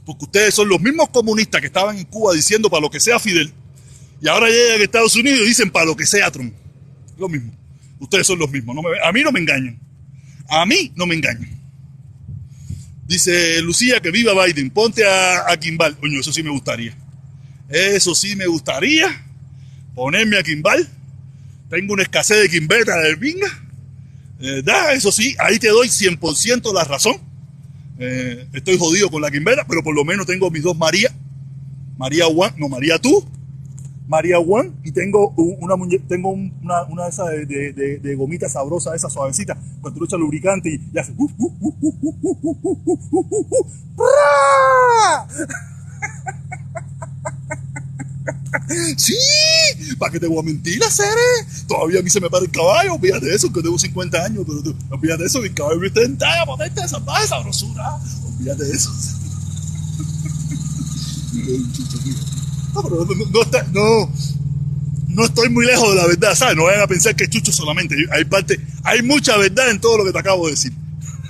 [0.06, 3.18] porque ustedes son los mismos comunistas que estaban en Cuba diciendo para lo que sea
[3.18, 3.52] Fidel,
[4.22, 6.54] y ahora llegan a Estados Unidos y dicen para lo que sea Trump.
[7.18, 7.52] Lo mismo.
[7.98, 8.76] Ustedes son los mismos.
[9.04, 9.78] a mí no me engañan.
[10.48, 11.50] A mí no me engañan.
[13.06, 14.70] Dice Lucía que viva Biden.
[14.70, 15.96] Ponte a, a Kimball.
[15.98, 16.96] Coño, eso sí me gustaría.
[17.68, 19.24] Eso sí me gustaría.
[19.94, 20.88] Ponerme a Kimball.
[21.68, 23.48] Tengo una escasez de Kimbeta de pinga.
[24.38, 24.94] ¿Verdad?
[24.94, 27.16] Eso sí, ahí te doy 100% la razón.
[27.98, 31.10] Eh, estoy jodido con la quimbera, pero por lo menos tengo mis dos María.
[31.96, 33.24] María Juan, no María tú.
[34.06, 35.74] María Juan, y tengo una
[36.06, 40.20] tengo una, una de esas de, de, de, gomita sabrosa, esa suavecita, cuando tú echas
[40.20, 41.12] lubricante y, y hace.
[48.96, 49.14] Sí,
[49.98, 51.66] ¿para qué te voy a mentir, seres?
[51.66, 54.62] Todavía a mí se me para el caballo, de eso, que tengo 50 años, pero
[54.62, 56.00] tú, olvídate eso, mi caballo está
[56.46, 58.92] potente, esa sabrosura, olvídate de eso.
[62.74, 64.10] No, pero no, está, no,
[65.08, 66.56] no estoy muy lejos de la verdad, ¿sabes?
[66.56, 69.96] No vayan a pensar que es chucho solamente, hay parte, hay mucha verdad en todo
[69.96, 70.74] lo que te acabo de decir.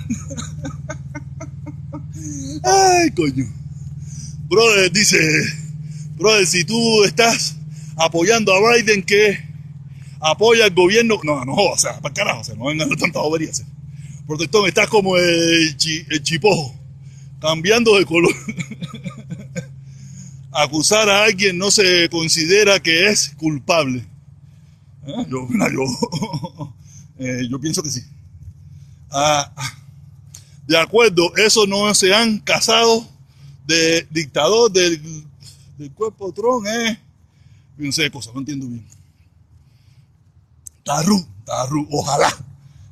[2.63, 3.45] Ay, coño.
[4.49, 5.17] Brother, dice
[6.17, 7.55] Brother, si tú estás
[7.95, 9.39] apoyando a Biden que
[10.19, 13.63] apoya al gobierno, no, no, o sea, para carajo, o sea, no vengan tantas boberías.
[14.25, 16.75] Protector, estás como el, chipojo,
[17.39, 18.33] cambiando de color.
[20.51, 24.03] Acusar a alguien no se considera que es culpable.
[25.05, 25.25] ¿Eh?
[25.29, 26.73] Yo, yo,
[27.19, 28.01] eh, yo, pienso que sí.
[29.11, 29.51] Ah,
[30.65, 33.07] de acuerdo, eso no se han casado
[33.67, 35.26] de dictador del
[35.77, 36.97] del cuerpo tron es.
[37.77, 38.85] No sé de cosas, no entiendo bien.
[40.83, 42.29] Tarru, tarru, ojalá.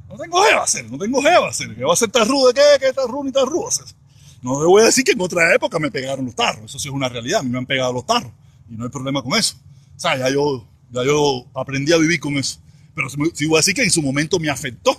[0.08, 1.76] No tengo jeva hacer, no tengo jeva hacer.
[1.76, 2.62] ¿Qué va a ser tarru de qué?
[2.80, 3.86] ¿Qué tarru ni tarru hacer?
[4.44, 6.66] No le voy a decir que en otra época me pegaron los tarros.
[6.66, 7.40] Eso sí es una realidad.
[7.40, 8.32] A mí me han pegado los tarros.
[8.70, 9.56] Y no hay problema con eso.
[9.96, 12.60] O sea, ya yo, ya yo aprendí a vivir con eso.
[12.94, 14.96] Pero sí voy a decir que en su momento me afectó.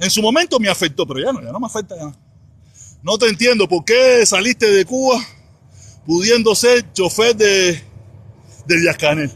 [0.00, 2.12] En su momento me afectó, pero ya no, ya no me afecta ya.
[3.04, 5.22] No te entiendo por qué saliste de Cuba
[6.06, 7.82] pudiendo ser chofer de,
[8.66, 9.30] de Díaz Canel.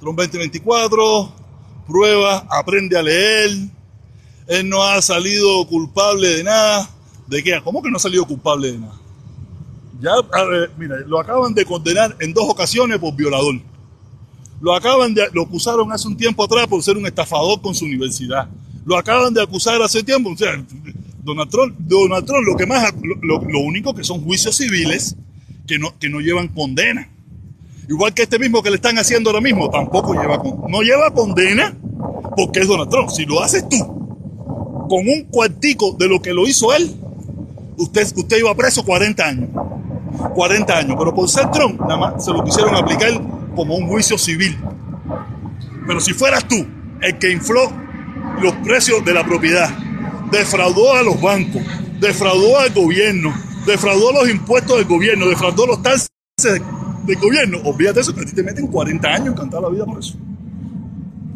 [0.00, 1.32] Tron 2024,
[1.86, 3.50] prueba, aprende a leer.
[4.46, 6.88] Él no ha salido culpable de nada.
[7.26, 7.60] ¿De qué?
[7.64, 8.94] ¿Cómo que no ha salido culpable de nada?
[10.00, 10.12] Ya,
[10.76, 13.60] mira, lo acaban de condenar en dos ocasiones por violador.
[14.60, 17.84] Lo acaban de, lo acusaron hace un tiempo atrás por ser un estafador con su
[17.84, 18.48] universidad.
[18.84, 20.30] Lo acaban de acusar hace tiempo.
[21.26, 25.16] Donald Trump, Donald Trump lo que más, lo, único que son juicios civiles
[25.66, 27.10] que no, que no llevan condena.
[27.88, 31.76] Igual que este mismo que le están haciendo ahora mismo, tampoco lleva, no lleva condena
[32.36, 33.10] porque es Donald Trump.
[33.10, 33.76] Si lo haces tú
[34.88, 36.94] con un cuartico de lo que lo hizo él,
[37.76, 39.50] usted, usted iba preso 40 años.
[40.32, 40.96] 40 años.
[40.96, 43.10] Pero por ser Trump, nada más se lo quisieron aplicar
[43.56, 44.56] como un juicio civil.
[45.88, 46.64] Pero si fueras tú
[47.02, 47.68] el que infló
[48.40, 49.85] los precios de la propiedad,
[50.30, 51.62] defraudó a los bancos,
[52.00, 53.34] defraudó al gobierno,
[53.66, 56.08] defraudó los impuestos del gobierno, defraudó los taxes
[56.42, 57.58] del gobierno.
[57.64, 60.16] Olvídate eso, que a ti te meten 40 años encantar la vida por eso.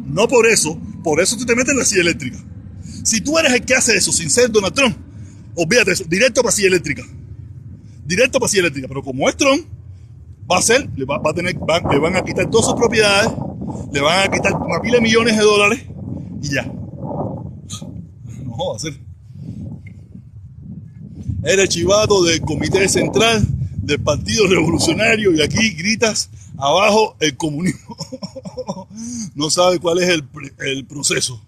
[0.07, 2.39] No por eso, por eso tú te metes en la silla eléctrica.
[3.05, 4.97] Si tú eres el que hace eso sin ser Donald Trump,
[5.55, 7.03] olvídate eso, directo para silla eléctrica.
[8.05, 8.89] directo para silla eléctrica.
[8.89, 9.65] Pero como es Trump,
[10.51, 11.55] va a ser, le, va, a tener,
[11.91, 13.31] le van a quitar todas sus propiedades,
[13.93, 15.81] le van a quitar una pila de millones de dólares
[16.43, 16.80] y ya.
[18.61, 19.01] No va a ser.
[21.43, 23.43] Eres chivato del Comité Central
[23.79, 27.97] del Partido Revolucionario y aquí gritas abajo el comunismo.
[29.35, 31.41] no sabe cuál es el, el proceso.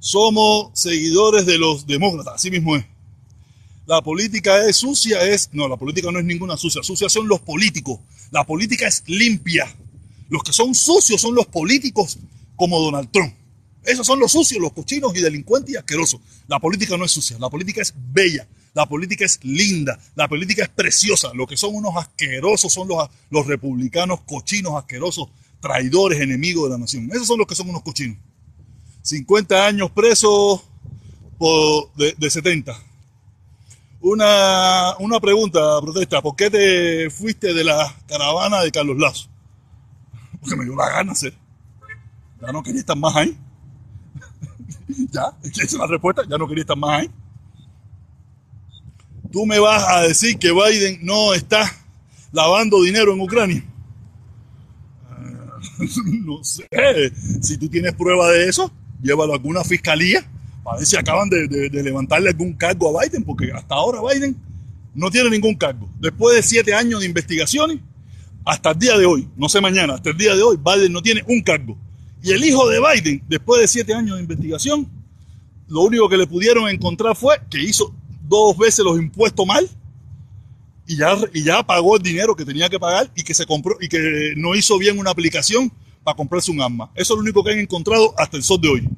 [0.00, 2.84] Somos seguidores de los demócratas, así mismo es.
[3.86, 5.48] La política es sucia, es...
[5.52, 6.82] No, la política no es ninguna sucia.
[6.82, 8.00] Sucia son los políticos.
[8.30, 9.74] La política es limpia.
[10.28, 12.18] Los que son sucios son los políticos
[12.54, 13.32] como Donald Trump.
[13.84, 16.20] Esos son los sucios, los cochinos y delincuentes y asquerosos.
[16.46, 20.62] La política no es sucia, la política es bella, la política es linda, la política
[20.62, 21.32] es preciosa.
[21.34, 25.28] Lo que son unos asquerosos son los, los republicanos cochinos, asquerosos,
[25.60, 27.10] traidores, enemigos de la nación.
[27.12, 28.18] Esos son los que son unos cochinos.
[29.02, 30.62] 50 años presos
[31.38, 32.72] por, de, de 70.
[34.00, 36.22] Una, una pregunta, protesta.
[36.22, 39.28] ¿Por qué te fuiste de la caravana de Carlos Lazo?
[40.40, 41.34] Porque me dio la gana hacer.
[42.40, 43.38] Ya no quería estar más ahí.
[45.10, 46.22] ya, esa es la respuesta.
[46.28, 47.10] Ya no quería estar más ahí.
[49.30, 51.70] Tú me vas a decir que Biden no está
[52.32, 53.64] lavando dinero en Ucrania.
[56.24, 56.68] no sé.
[57.40, 58.70] Si tú tienes prueba de eso,
[59.02, 60.26] llévalo a alguna fiscalía
[60.64, 64.00] a ver si acaban de, de, de, levantarle algún cargo a Biden, porque hasta ahora
[64.00, 64.36] Biden
[64.94, 65.88] no tiene ningún cargo.
[65.98, 67.78] Después de siete años de investigaciones,
[68.44, 71.02] hasta el día de hoy, no sé mañana, hasta el día de hoy, Biden no
[71.02, 71.76] tiene un cargo.
[72.22, 74.88] Y el hijo de Biden, después de siete años de investigación,
[75.68, 77.94] lo único que le pudieron encontrar fue que hizo
[78.28, 79.68] dos veces los impuestos mal
[80.86, 83.76] y ya, y ya pagó el dinero que tenía que pagar y que se compró
[83.80, 85.72] y que no hizo bien una aplicación
[86.04, 86.90] para comprarse un arma.
[86.94, 88.88] Eso es lo único que han encontrado hasta el sol de hoy.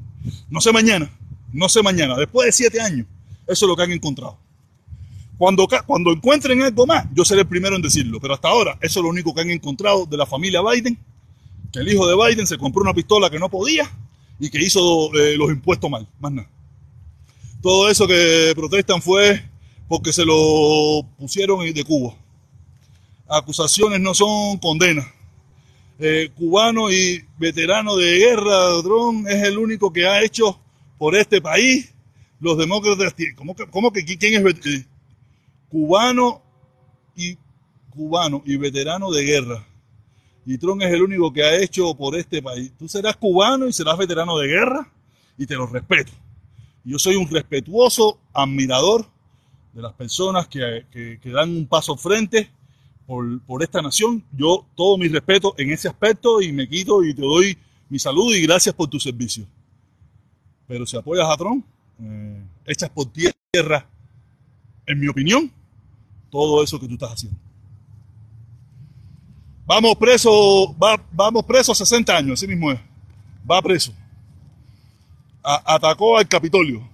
[0.50, 1.10] No sé mañana,
[1.52, 3.06] no sé mañana, después de siete años,
[3.46, 4.38] eso es lo que han encontrado.
[5.36, 9.00] Cuando, cuando encuentren algo más, yo seré el primero en decirlo, pero hasta ahora eso
[9.00, 10.98] es lo único que han encontrado de la familia Biden,
[11.76, 13.90] el hijo de Biden se compró una pistola que no podía
[14.38, 16.48] y que hizo eh, los impuestos mal, más nada.
[17.62, 19.42] Todo eso que protestan fue
[19.88, 22.14] porque se lo pusieron de Cuba.
[23.28, 25.06] Acusaciones no son condenas.
[25.98, 30.58] Eh, cubano y veterano de guerra, Dron, es el único que ha hecho
[30.98, 31.94] por este país,
[32.40, 34.86] los demócratas, ¿cómo que, cómo que quién es eh,
[35.68, 36.42] cubano
[37.14, 37.38] y
[37.90, 39.66] cubano y veterano de guerra?
[40.46, 42.72] Y Trump es el único que ha hecho por este país.
[42.78, 44.92] Tú serás cubano y serás veterano de guerra
[45.38, 46.12] y te lo respeto.
[46.84, 49.06] Yo soy un respetuoso admirador
[49.72, 52.50] de las personas que, que, dan un paso frente
[53.06, 54.22] por, por, esta nación.
[54.32, 58.34] Yo todo mi respeto en ese aspecto y me quito y te doy mi saludo
[58.34, 59.46] y gracias por tu servicio.
[60.66, 61.64] Pero si apoyas a Trump,
[62.00, 63.88] eh, echas por tierra,
[64.86, 65.50] en mi opinión,
[66.30, 67.38] todo eso que tú estás haciendo.
[69.66, 72.78] Vamos preso, va, vamos preso a 60 años, así mismo es.
[73.50, 73.92] Va preso.
[75.42, 76.86] Atacó al Capitolio.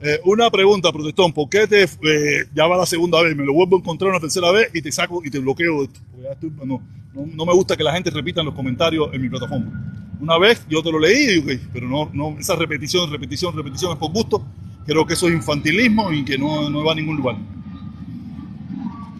[0.00, 3.52] Eh, una pregunta, protestón, ¿por qué te, eh, ya va la segunda vez, me lo
[3.52, 6.00] vuelvo a encontrar una tercera vez y te saco y te bloqueo esto?
[6.64, 6.80] No,
[7.12, 9.70] no, me gusta que la gente repita en los comentarios en mi plataforma.
[10.18, 13.98] Una vez yo te lo leí, okay, pero no, no, esa repetición, repetición, repetición es
[13.98, 14.42] por gusto.
[14.86, 17.36] Creo que eso es infantilismo y que no, no va a ningún lugar.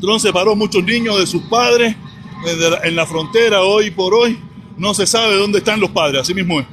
[0.01, 1.95] Trump separó muchos niños de sus padres
[2.47, 4.39] en la frontera hoy por hoy.
[4.77, 6.67] No se sabe dónde están los padres, así mismo es.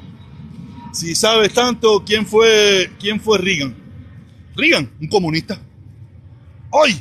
[0.93, 3.75] Si sabes tanto, ¿quién fue, quién fue Reagan?
[4.55, 5.59] Reagan, un comunista.
[6.71, 6.95] Hoy,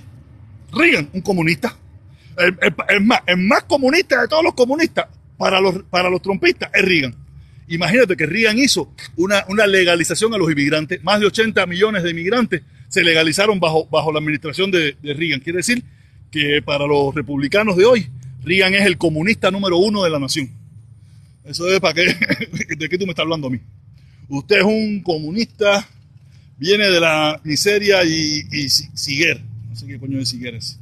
[0.72, 1.76] Reagan, un comunista.
[2.36, 5.06] El, más comunista de todos los comunistas
[5.38, 7.14] para los, para los trompistas es Reagan.
[7.68, 11.02] Imagínate que Reagan hizo una, una legalización a los inmigrantes.
[11.02, 15.40] Más de 80 millones de inmigrantes se legalizaron bajo, bajo la administración de, de Reagan.
[15.40, 15.82] Quiere decir
[16.30, 18.10] que para los republicanos de hoy,
[18.46, 20.48] Reagan es el comunista número uno de la nación.
[21.44, 22.06] Eso es para qué,
[22.78, 23.58] de qué tú me estás hablando a mí.
[24.28, 25.86] Usted es un comunista,
[26.56, 29.42] viene de la miseria y, y Siguer.
[29.68, 30.78] No sé qué coño de Siguer es.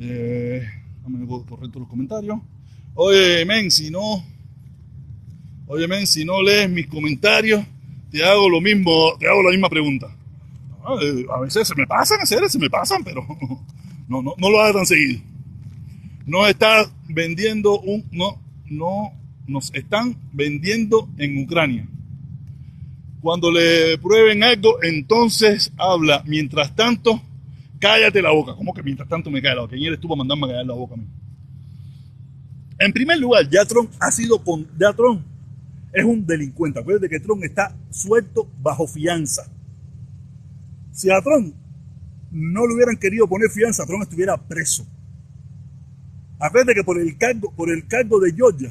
[0.00, 2.40] Eh, déjame correcto los comentarios.
[2.94, 4.24] Oye, men, si no,
[5.68, 7.64] oye, men, si no lees mis comentarios,
[8.10, 10.08] te hago lo mismo, te hago la misma pregunta.
[11.02, 13.24] Eh, a veces se me pasan, a veces se me pasan, pero
[14.08, 15.20] no, no, no lo hagas tan seguido.
[16.28, 19.14] No está vendiendo un, no, no,
[19.46, 21.88] nos están vendiendo en Ucrania.
[23.22, 26.22] Cuando le prueben algo, entonces habla.
[26.26, 27.22] Mientras tanto,
[27.78, 28.54] cállate la boca.
[28.54, 29.74] ¿Cómo que mientras tanto me cae la boca?
[29.74, 31.06] ¿Quién eres tú a la boca a mí?
[32.78, 34.68] En primer lugar, ya Trump ha sido con.
[34.78, 35.22] Ya Trump
[35.94, 36.78] es un delincuente.
[36.78, 39.50] Acuérdate que Trump está suelto bajo fianza.
[40.92, 41.54] Si a Trump
[42.30, 44.86] no le hubieran querido poner fianza, Trump estuviera preso.
[46.40, 48.70] A de que por el cargo, por el cargo de Georgia,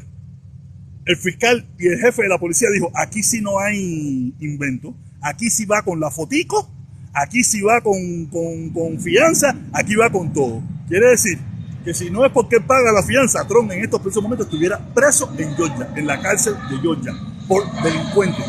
[1.06, 5.50] el fiscal y el jefe de la policía dijo, aquí sí no hay invento, aquí
[5.50, 6.70] sí va con la fotico,
[7.14, 8.26] aquí sí va con,
[8.74, 10.62] con, fianza, aquí va con todo.
[10.88, 11.40] Quiere decir
[11.84, 15.34] que si no es porque paga la fianza, Trump en estos precisos momentos estuviera preso
[15.38, 17.14] en Georgia, en la cárcel de Georgia,
[17.48, 18.44] por delincuente.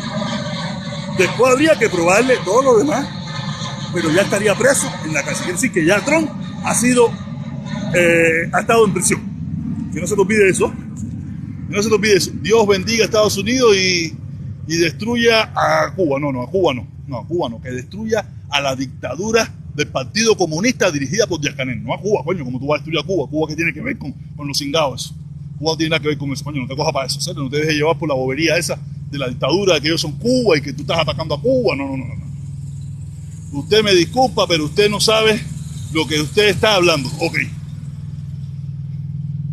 [1.17, 3.07] Después habría que probarle todo lo demás,
[3.93, 5.43] pero ya estaría preso en la cárcel.
[5.43, 6.29] Quiere decir que ya Trump
[6.63, 7.11] ha sido,
[7.93, 9.21] eh, ha estado en prisión.
[9.93, 10.71] Que no se te olvide eso.
[11.69, 12.31] Que no se te olvide eso.
[12.41, 14.13] Dios bendiga a Estados Unidos y,
[14.67, 16.19] y destruya a Cuba.
[16.19, 16.87] No, no, a Cuba no.
[17.07, 17.61] No, a Cuba no.
[17.61, 21.83] Que destruya a la dictadura del Partido Comunista dirigida por Díaz Canel.
[21.83, 23.27] No a Cuba, coño, como tú vas a destruir a Cuba.
[23.29, 25.13] Cuba que tiene que ver con, con los cingados.
[25.57, 26.61] Cuba tiene nada que ver con eso, coño.
[26.61, 27.37] No te cojas para eso, ¿sabes?
[27.37, 30.13] No te dejes llevar por la bobería esa de la dictadura, de que ellos son
[30.13, 31.75] Cuba y que tú estás atacando a Cuba.
[31.75, 33.59] No, no, no, no.
[33.59, 35.41] Usted me disculpa, pero usted no sabe
[35.91, 37.09] lo que usted está hablando.
[37.19, 37.37] Ok.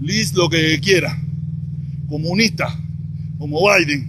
[0.00, 1.18] Liz lo que quiera.
[2.08, 2.78] Comunista,
[3.38, 4.08] como Biden.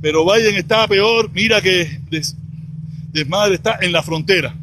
[0.00, 1.30] Pero Biden está peor.
[1.32, 2.00] Mira que
[3.12, 4.54] desmadre está en la frontera.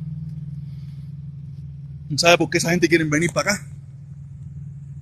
[2.16, 3.68] ¿Sabe por qué esa gente quiere venir para acá?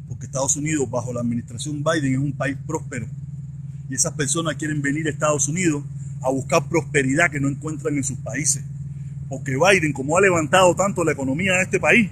[0.07, 3.07] Porque Estados Unidos, bajo la administración Biden, es un país próspero.
[3.89, 5.83] Y esas personas quieren venir a Estados Unidos
[6.21, 8.63] a buscar prosperidad que no encuentran en sus países
[9.31, 12.09] porque Biden, como ha levantado tanto la economía de este país,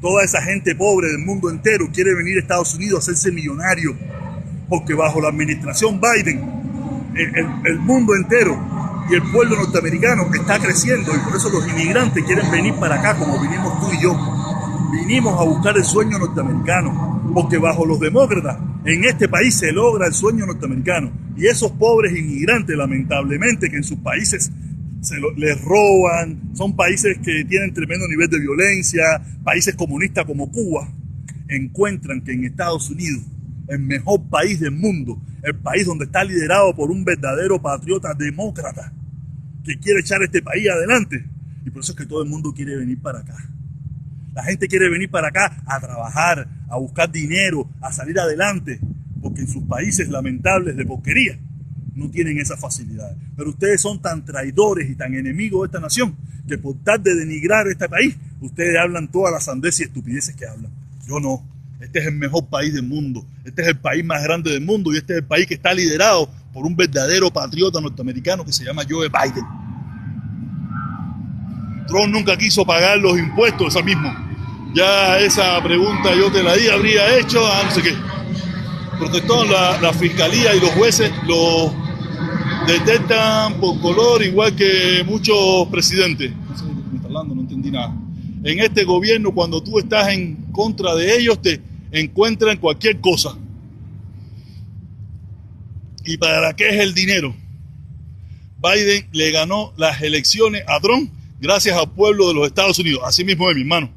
[0.00, 3.96] toda esa gente pobre del mundo entero quiere venir a Estados Unidos a hacerse millonario,
[4.68, 6.56] porque bajo la administración Biden,
[7.64, 8.58] el, mundo entero
[9.10, 13.16] y el pueblo norteamericano está creciendo y por eso los inmigrantes quieren venir para acá
[13.16, 14.16] como vinimos tú y yo.
[14.92, 20.06] Vinimos a buscar el sueño norteamericano, porque bajo los demócratas en este país se logra
[20.06, 21.10] el sueño norteamericano.
[21.36, 24.50] Y esos pobres inmigrantes, lamentablemente, que en sus países
[25.06, 29.04] se les roban, son países que tienen tremendo nivel de violencia,
[29.44, 30.88] países comunistas como Cuba,
[31.48, 33.22] encuentran que en Estados Unidos,
[33.68, 38.92] el mejor país del mundo, el país donde está liderado por un verdadero patriota demócrata,
[39.62, 41.24] que quiere echar este país adelante.
[41.64, 43.36] Y por eso es que todo el mundo quiere venir para acá.
[44.34, 48.80] La gente quiere venir para acá a trabajar, a buscar dinero, a salir adelante,
[49.22, 51.38] porque en sus países lamentables de porquería
[51.96, 53.16] no tienen esa facilidad.
[53.36, 56.14] Pero ustedes son tan traidores y tan enemigos de esta nación
[56.46, 60.46] que por tal de denigrar este país, ustedes hablan todas las sandeces y estupideces que
[60.46, 60.70] hablan.
[61.08, 61.42] Yo no.
[61.80, 63.26] Este es el mejor país del mundo.
[63.44, 65.74] Este es el país más grande del mundo y este es el país que está
[65.74, 69.44] liderado por un verdadero patriota norteamericano que se llama Joe Biden.
[71.86, 74.12] Trump nunca quiso pagar los impuestos, esa mismo.
[74.74, 77.94] Ya esa pregunta yo te la di, habría hecho, ah, no sé qué.
[78.98, 81.72] Protestó la, fiscalía y los jueces lo
[82.66, 86.32] detectan por color igual que muchos presidentes.
[86.48, 87.96] No sé de qué me está hablando, no entendí nada.
[88.42, 91.60] En este gobierno, cuando tú estás en contra de ellos, te
[91.92, 93.36] encuentran cualquier cosa.
[96.04, 97.34] ¿Y para qué es el dinero?
[98.60, 101.10] Biden le ganó las elecciones a Trump
[101.40, 103.02] gracias al pueblo de los Estados Unidos.
[103.04, 103.90] Así mismo es, mi hermano.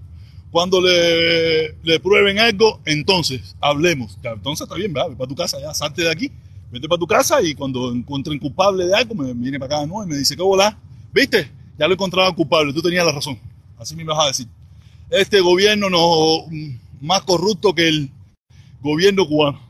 [0.52, 4.18] Cuando le, le prueben algo, entonces hablemos.
[4.24, 5.16] Entonces está bien, ¿verdad?
[5.16, 6.32] para tu casa, ya salte de aquí
[6.72, 10.04] vete para tu casa y cuando encuentren culpable de algo, me viene para acá ¿no?
[10.04, 10.78] y me dice, ¿qué volá?
[11.14, 11.52] ¿Viste?
[11.78, 13.40] Ya lo encontraban culpable, tú tenías la razón.
[13.78, 14.48] Así me vas a decir.
[15.10, 16.46] Este gobierno no
[17.02, 18.12] más corrupto que el
[18.82, 19.62] gobierno cubano.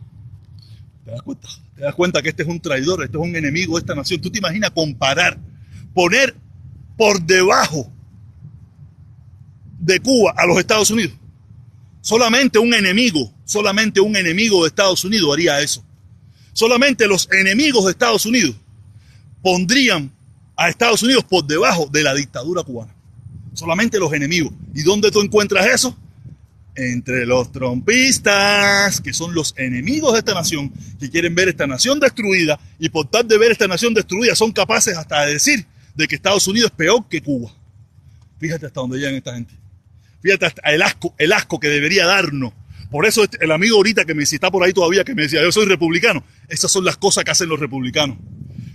[1.06, 1.48] ¿Te das cuenta?
[1.76, 4.20] ¿Te das cuenta que este es un traidor, este es un enemigo de esta nación?
[4.20, 5.40] ¿Tú te imaginas comparar,
[5.94, 6.36] poner
[6.98, 7.90] por debajo
[9.80, 11.14] de Cuba a los Estados Unidos?
[12.02, 15.84] Solamente un enemigo, solamente un enemigo de Estados Unidos haría eso.
[16.60, 18.54] Solamente los enemigos de Estados Unidos
[19.42, 20.12] pondrían
[20.58, 22.94] a Estados Unidos por debajo de la dictadura cubana.
[23.54, 24.52] Solamente los enemigos.
[24.76, 25.98] ¿Y dónde tú encuentras eso?
[26.76, 31.98] Entre los trompistas, que son los enemigos de esta nación, que quieren ver esta nación
[31.98, 36.10] destruida y por tal de ver esta nación destruida son capaces hasta de decir de
[36.10, 37.54] que Estados Unidos es peor que Cuba.
[38.38, 39.54] Fíjate hasta dónde llegan esta gente.
[40.22, 42.52] Fíjate hasta el asco, el asco que debería darnos
[42.92, 45.42] por eso este, el amigo ahorita que me está por ahí todavía, que me decía,
[45.44, 48.18] yo soy republicano, esas son las cosas que hacen los republicanos.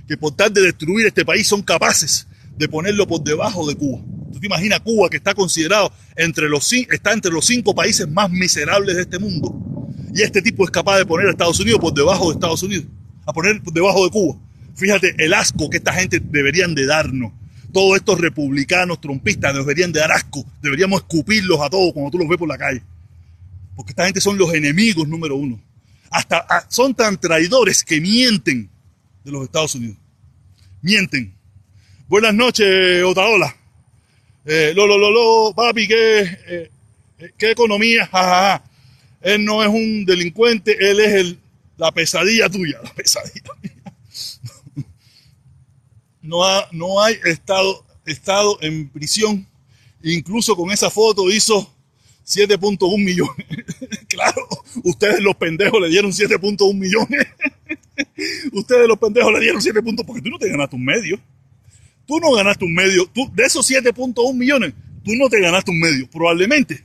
[0.06, 4.02] Que por tal de destruir este país son capaces de ponerlo por debajo de Cuba.
[4.32, 8.30] ¿Tú te imaginas Cuba que está considerado entre los, está entre los cinco países más
[8.30, 9.88] miserables de este mundo?
[10.14, 12.86] Y este tipo es capaz de poner a Estados Unidos por debajo de Estados Unidos,
[13.26, 14.38] a poner por debajo de Cuba.
[14.76, 17.32] Fíjate el asco que esta gente deberían de darnos.
[17.72, 20.44] Todos estos republicanos, trompistas, deberían de dar asco.
[20.62, 22.82] Deberíamos escupirlos a todos cuando tú los ves por la calle.
[23.74, 25.60] Porque esta gente son los enemigos número uno.
[26.10, 28.70] Hasta ah, son tan traidores que mienten
[29.24, 29.96] de los Estados Unidos.
[30.80, 31.34] Mienten.
[32.06, 33.56] Buenas noches, Otaola.
[34.44, 36.70] Eh, lo, lo, lo, lo, papi, ¿qué, eh,
[37.38, 38.08] qué economía?
[39.22, 41.38] Él no es un delincuente, él es el,
[41.78, 43.72] la pesadilla tuya, la pesadilla mía.
[46.20, 49.46] No, ha, no hay estado, estado en prisión.
[50.02, 51.73] Incluso con esa foto hizo
[52.26, 53.46] 7.1 millones.
[54.08, 54.46] claro,
[54.82, 57.26] ustedes los pendejos le dieron 7.1 millones.
[58.52, 61.20] ustedes los pendejos le dieron 7 puntos porque tú no te ganaste un medio.
[62.06, 63.06] Tú no ganaste un medio.
[63.06, 66.08] Tú, de esos 7.1 millones, tú no te ganaste un medio.
[66.10, 66.84] Probablemente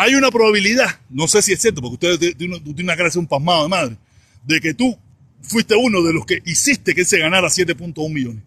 [0.00, 3.26] hay una probabilidad, no sé si es cierto, porque ustedes tienen una cara de un
[3.26, 3.96] pasmado de madre,
[4.46, 4.96] de que tú
[5.42, 8.42] fuiste uno de los que hiciste que se ganara 7.1 millones.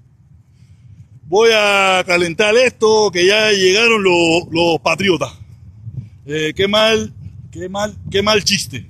[1.28, 5.43] Voy a calentar esto, que ya llegaron los, los patriotas.
[6.26, 7.14] Eh, qué mal,
[7.52, 8.88] qué mal, qué mal chiste.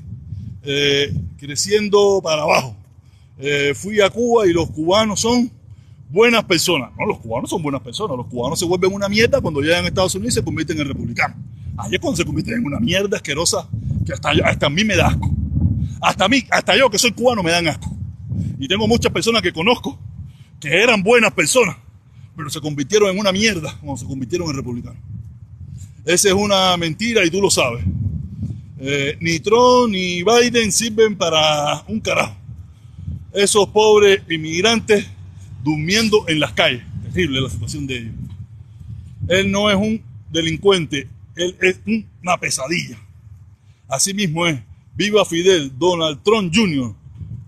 [0.63, 2.75] Eh, creciendo para abajo.
[3.39, 5.51] Eh, fui a Cuba y los cubanos son
[6.09, 6.91] buenas personas.
[6.97, 8.15] No, los cubanos son buenas personas.
[8.17, 10.87] Los cubanos se vuelven una mierda cuando llegan a Estados Unidos y se convierten en
[10.87, 11.37] republicanos.
[11.91, 13.67] Es cuando se convierten en una mierda asquerosa
[14.05, 15.29] que hasta, hasta a mí me da asco.
[16.01, 17.91] Hasta a mí, hasta yo que soy cubano me dan asco.
[18.59, 19.97] Y tengo muchas personas que conozco
[20.59, 21.75] que eran buenas personas,
[22.37, 25.01] pero se convirtieron en una mierda cuando se convirtieron en republicanos.
[26.05, 27.83] Esa es una mentira y tú lo sabes.
[28.79, 32.35] Eh, ni Trump ni Biden sirven para un carajo.
[33.31, 35.07] Esos pobres inmigrantes
[35.63, 36.83] durmiendo en las calles.
[37.03, 38.13] Terrible la situación de ellos.
[39.27, 42.97] Él no es un delincuente, él es una pesadilla.
[43.87, 44.59] Así mismo es.
[44.95, 46.93] Viva Fidel, Donald Trump Jr.,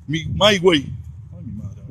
[0.07, 0.85] my way.
[1.31, 1.81] Ay, mi madre,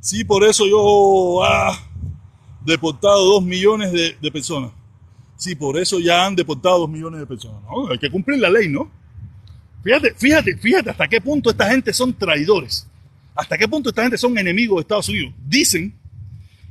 [0.00, 0.24] sí.
[0.24, 4.72] por eso yo he deportado dos millones de, personas.
[5.40, 7.62] Sí, por eso ya han deportado dos millones de personas.
[7.62, 8.90] No, hay que cumplir la ley, ¿no?
[9.82, 12.86] Fíjate, fíjate, fíjate hasta qué punto esta gente son traidores.
[13.34, 15.32] Hasta qué punto esta gente son enemigos de Estados Unidos.
[15.48, 15.94] Dicen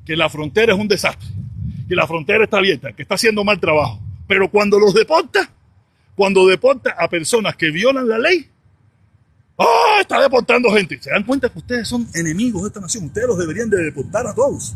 [0.06, 1.28] que la frontera es un desastre,
[1.88, 4.00] que la frontera está abierta, que está haciendo mal trabajo.
[4.28, 5.50] Pero cuando los deporta,
[6.14, 8.48] cuando deporta a personas que violan la ley,
[9.58, 9.98] ¡ah!
[10.02, 11.02] está deportando gente.
[11.02, 13.06] ¿Se dan cuenta que ustedes son enemigos de esta nación?
[13.06, 14.76] Ustedes los deberían de deportar a todos.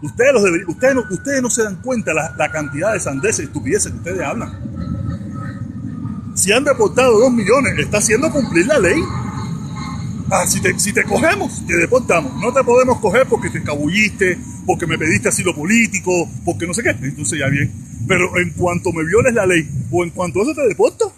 [0.00, 0.32] Ustedes,
[0.68, 4.20] ustedes, no, ustedes no se dan cuenta la, cantidad de sandeces y estupideces que ustedes
[4.20, 4.52] hablan.
[6.34, 9.00] Si han deportado dos millones, está haciendo cumplir la ley.
[10.30, 12.40] Ah, si te, si te cogemos, te deportamos.
[12.40, 16.12] No te podemos coger porque te escabulliste, porque me pediste asilo político,
[16.44, 16.90] porque no sé qué.
[16.90, 17.72] Entonces ya bien.
[18.06, 21.12] Pero en cuanto me violes la ley, o en cuanto a eso te deporto.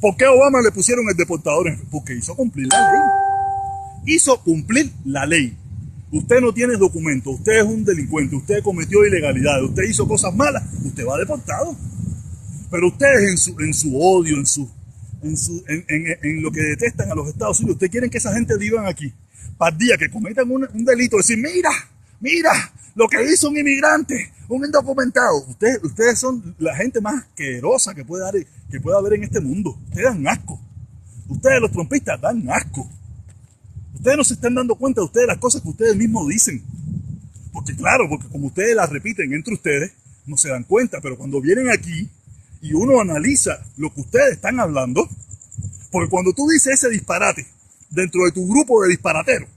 [0.00, 1.76] ¿Por qué a Obama le pusieron el deportador?
[1.90, 4.14] Porque hizo cumplir la ley.
[4.14, 5.56] Hizo cumplir la ley.
[6.12, 10.64] Usted no tiene documento, usted es un delincuente, usted cometió ilegalidad, usted hizo cosas malas,
[10.84, 11.76] usted va deportado.
[12.68, 14.68] Pero ustedes en su, en su odio, en, su,
[15.22, 18.56] en, su, en, lo que detestan a los Estados Unidos, ustedes quieren que esa gente
[18.56, 19.12] vivan aquí.
[19.56, 21.70] Para día que cometan un, delito, decir, mira,
[22.18, 22.50] mira,
[22.96, 25.44] lo que hizo un inmigrante, un indocumentado.
[25.46, 28.34] Ustedes, ustedes son la gente más asquerosa que puede, dar,
[28.68, 29.78] que pueda haber en este mundo.
[29.88, 30.60] Ustedes dan asco.
[31.28, 32.88] Ustedes los trompistas dan asco.
[34.00, 36.62] Ustedes no se están dando cuenta de ustedes las cosas que ustedes mismos dicen.
[37.52, 39.92] Porque claro, porque como ustedes las repiten entre ustedes,
[40.24, 42.08] no se dan cuenta, pero cuando vienen aquí
[42.62, 45.06] y uno analiza lo que ustedes están hablando,
[45.92, 47.46] porque cuando tú dices ese disparate
[47.90, 49.50] dentro de tu grupo de disparateros,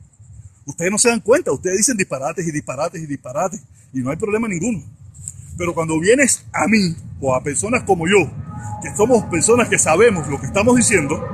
[0.66, 3.62] ustedes no se dan cuenta, ustedes dicen disparates y disparates y disparates
[3.94, 4.84] y no hay problema ninguno.
[5.58, 8.30] Pero cuando vienes a mí o a personas como yo,
[8.82, 11.26] que somos personas que sabemos lo que estamos diciendo,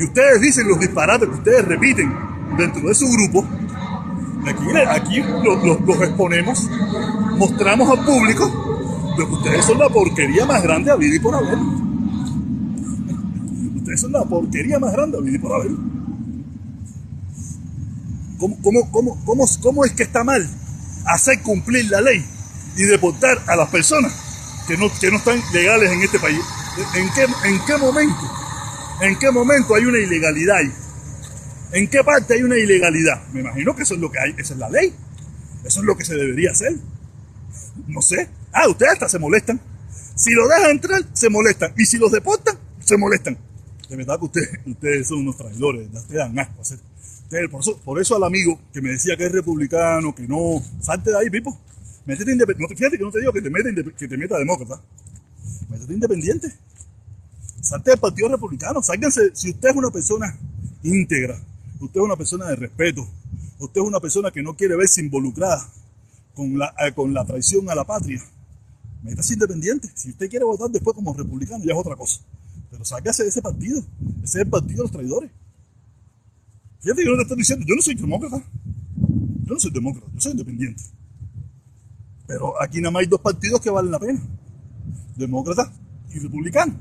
[0.00, 3.44] y ustedes dicen los disparates que ustedes repiten dentro de su grupo,
[4.88, 6.68] aquí, los, exponemos,
[7.38, 11.58] mostramos al público que ustedes son la porquería más grande a vivir por haber.
[13.76, 15.72] Ustedes son la porquería más grande a vivir por haber.
[18.38, 20.46] ¿Cómo, cómo, cómo, cómo, cómo es que está mal
[21.06, 22.24] hacer cumplir la ley
[22.76, 24.12] y deportar a las personas
[24.68, 26.40] que no, que no están legales en este país?
[26.94, 28.30] ¿En qué, ¿En qué momento?
[29.00, 30.72] ¿En qué momento hay una ilegalidad ahí?
[31.72, 33.26] ¿En qué parte hay una ilegalidad?
[33.32, 34.92] Me imagino que eso es lo que hay, esa es la ley.
[35.64, 36.74] Eso es lo que se debería hacer.
[37.88, 38.28] No sé.
[38.52, 39.60] Ah, ustedes hasta se molestan.
[40.14, 41.72] Si lo dejan entrar, se molestan.
[41.76, 43.36] Y si los deportan, se molestan.
[43.88, 46.62] De verdad que ustedes, ustedes son unos traidores, ustedes dan asco.
[47.50, 51.10] Por, eso, por eso al amigo que me decía que es republicano, que no, salte
[51.10, 51.58] de ahí, Pipo.
[52.06, 52.74] Métete independiente.
[52.74, 54.80] No, fíjate que no te digo que te, meta, que te meta demócrata.
[55.68, 56.52] Métete independiente.
[57.60, 58.80] Salte del Partido Republicano.
[58.80, 59.30] Sálganse.
[59.34, 60.38] Si usted es una persona
[60.84, 61.36] íntegra,
[61.80, 63.06] usted es una persona de respeto,
[63.58, 65.68] usted es una persona que no quiere verse involucrada
[66.34, 68.22] con la, eh, con la traición a la patria,
[69.02, 69.88] métase independiente.
[69.94, 72.20] Si usted quiere votar después como republicano, ya es otra cosa.
[72.70, 73.80] Pero sáquese de ese partido.
[74.22, 75.30] Ese es el partido de los traidores.
[76.80, 78.42] Fíjate que no te estoy diciendo, yo no soy demócrata.
[79.44, 80.82] Yo no soy demócrata, yo soy independiente.
[82.26, 84.20] Pero aquí nada más hay dos partidos que valen la pena.
[85.16, 85.70] Demócratas
[86.12, 86.76] y republicanos.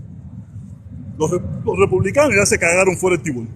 [1.18, 3.48] Los, republicanos ya se cagaron fuera el tibón.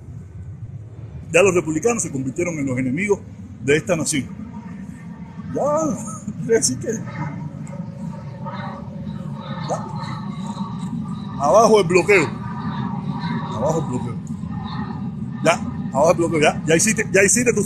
[1.32, 3.19] Ya los republicanos se convirtieron en los enemigos
[3.63, 4.25] de esta nación.
[5.53, 6.89] Ya, decir que.
[11.39, 12.27] Abajo el bloqueo.
[13.55, 14.15] Abajo el bloqueo.
[15.43, 15.53] Ya,
[15.93, 16.39] abajo el bloqueo.
[16.41, 17.63] Ya, ya hiciste, ya hiciste tu.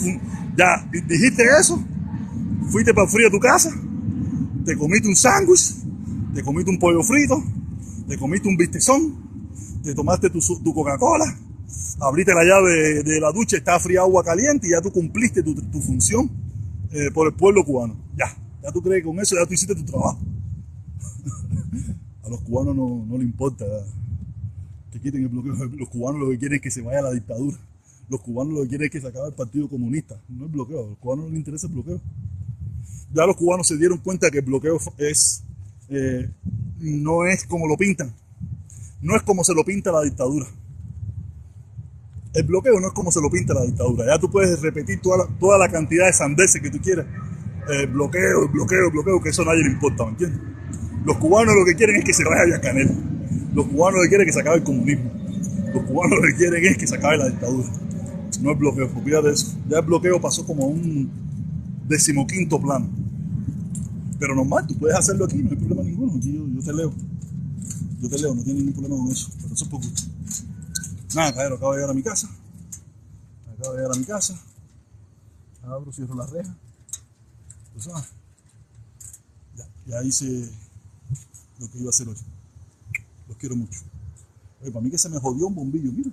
[0.56, 1.82] Ya dijiste eso.
[2.70, 3.72] Fuiste para frío de tu casa.
[4.66, 5.76] Te comiste un sándwich.
[6.34, 7.42] Te comiste un pollo frito.
[8.08, 9.16] Te comiste un bistezón.
[9.84, 11.26] Te tomaste tu, tu Coca-Cola.
[12.00, 15.56] Abriste la llave de, la ducha, está fría agua caliente y ya tú cumpliste tu,
[15.82, 16.30] función
[16.92, 17.96] eh, por el pueblo cubano.
[18.18, 20.20] Ya, ya tú crees que con eso ya tú hiciste tu trabajo.
[22.24, 23.66] A los cubanos no, no les importa
[24.92, 25.54] que quiten el bloqueo.
[25.78, 27.58] Los cubanos lo que quieren es que se vaya la dictadura.
[28.10, 30.86] Los cubanos lo que quieren es que se acabe el Partido Comunista, no el bloqueo.
[30.86, 32.02] A los cubanos no les interesa el bloqueo.
[33.14, 35.44] Ya los cubanos se dieron cuenta que el bloqueo es,
[35.90, 36.30] eh,
[36.80, 38.14] no es como lo pintan.
[39.02, 40.48] No es como se lo pinta la dictadura.
[42.34, 44.06] El bloqueo no es como se lo pinta la dictadura.
[44.08, 47.06] Ya tú puedes repetir toda la, toda la cantidad de sandeces que tú quieras.
[47.70, 50.40] Eh, bloqueo, bloqueo, bloqueo, que eso a nadie le importa, ¿me entiendes?
[51.06, 52.90] Los cubanos lo que quieren es que se vaya Canel.
[53.54, 55.12] Los cubanos lo que quieren es que se acabe el comunismo.
[55.74, 57.68] Los cubanos lo que quieren es que se acabe la dictadura.
[58.42, 59.56] No es bloqueo, olvídate de eso.
[59.70, 61.10] Ya el bloqueo pasó como un
[61.88, 62.88] decimoquinto plano.
[64.20, 66.14] Pero normal, tú puedes hacerlo aquí, no hay problema ninguno.
[66.18, 66.94] Aquí yo, te leo.
[68.02, 69.30] Yo te leo, no tiene ningún problema con eso.
[69.42, 69.86] Pero eso es poco.
[71.16, 72.28] Nada, cabrón, acabo de llegar a mi casa.
[73.54, 74.40] Acabo de llegar a mi casa.
[75.62, 76.56] Abro, cierro la reja.
[77.74, 78.12] Tú sabes.
[79.86, 80.50] Ya, hice
[81.60, 82.16] lo que iba a hacer hoy.
[83.28, 83.82] Los quiero mucho.
[84.62, 86.10] Oye, para mí que se me jodió un bombillo, mira.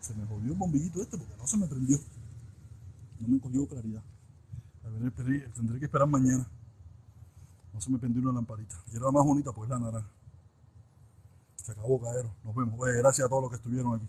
[0.00, 1.98] Se me jodió un bombillito este porque no se me prendió.
[3.18, 4.02] No me cogió claridad.
[4.84, 5.12] A ver,
[5.54, 6.48] tendré que esperar mañana.
[7.72, 8.80] No se me prendió una lamparita.
[8.92, 10.10] Y era la más bonita, pues la naranja.
[11.56, 12.34] Se acabó, caero.
[12.44, 12.78] Nos vemos.
[12.78, 14.08] Gracias a todos los que estuvieron aquí.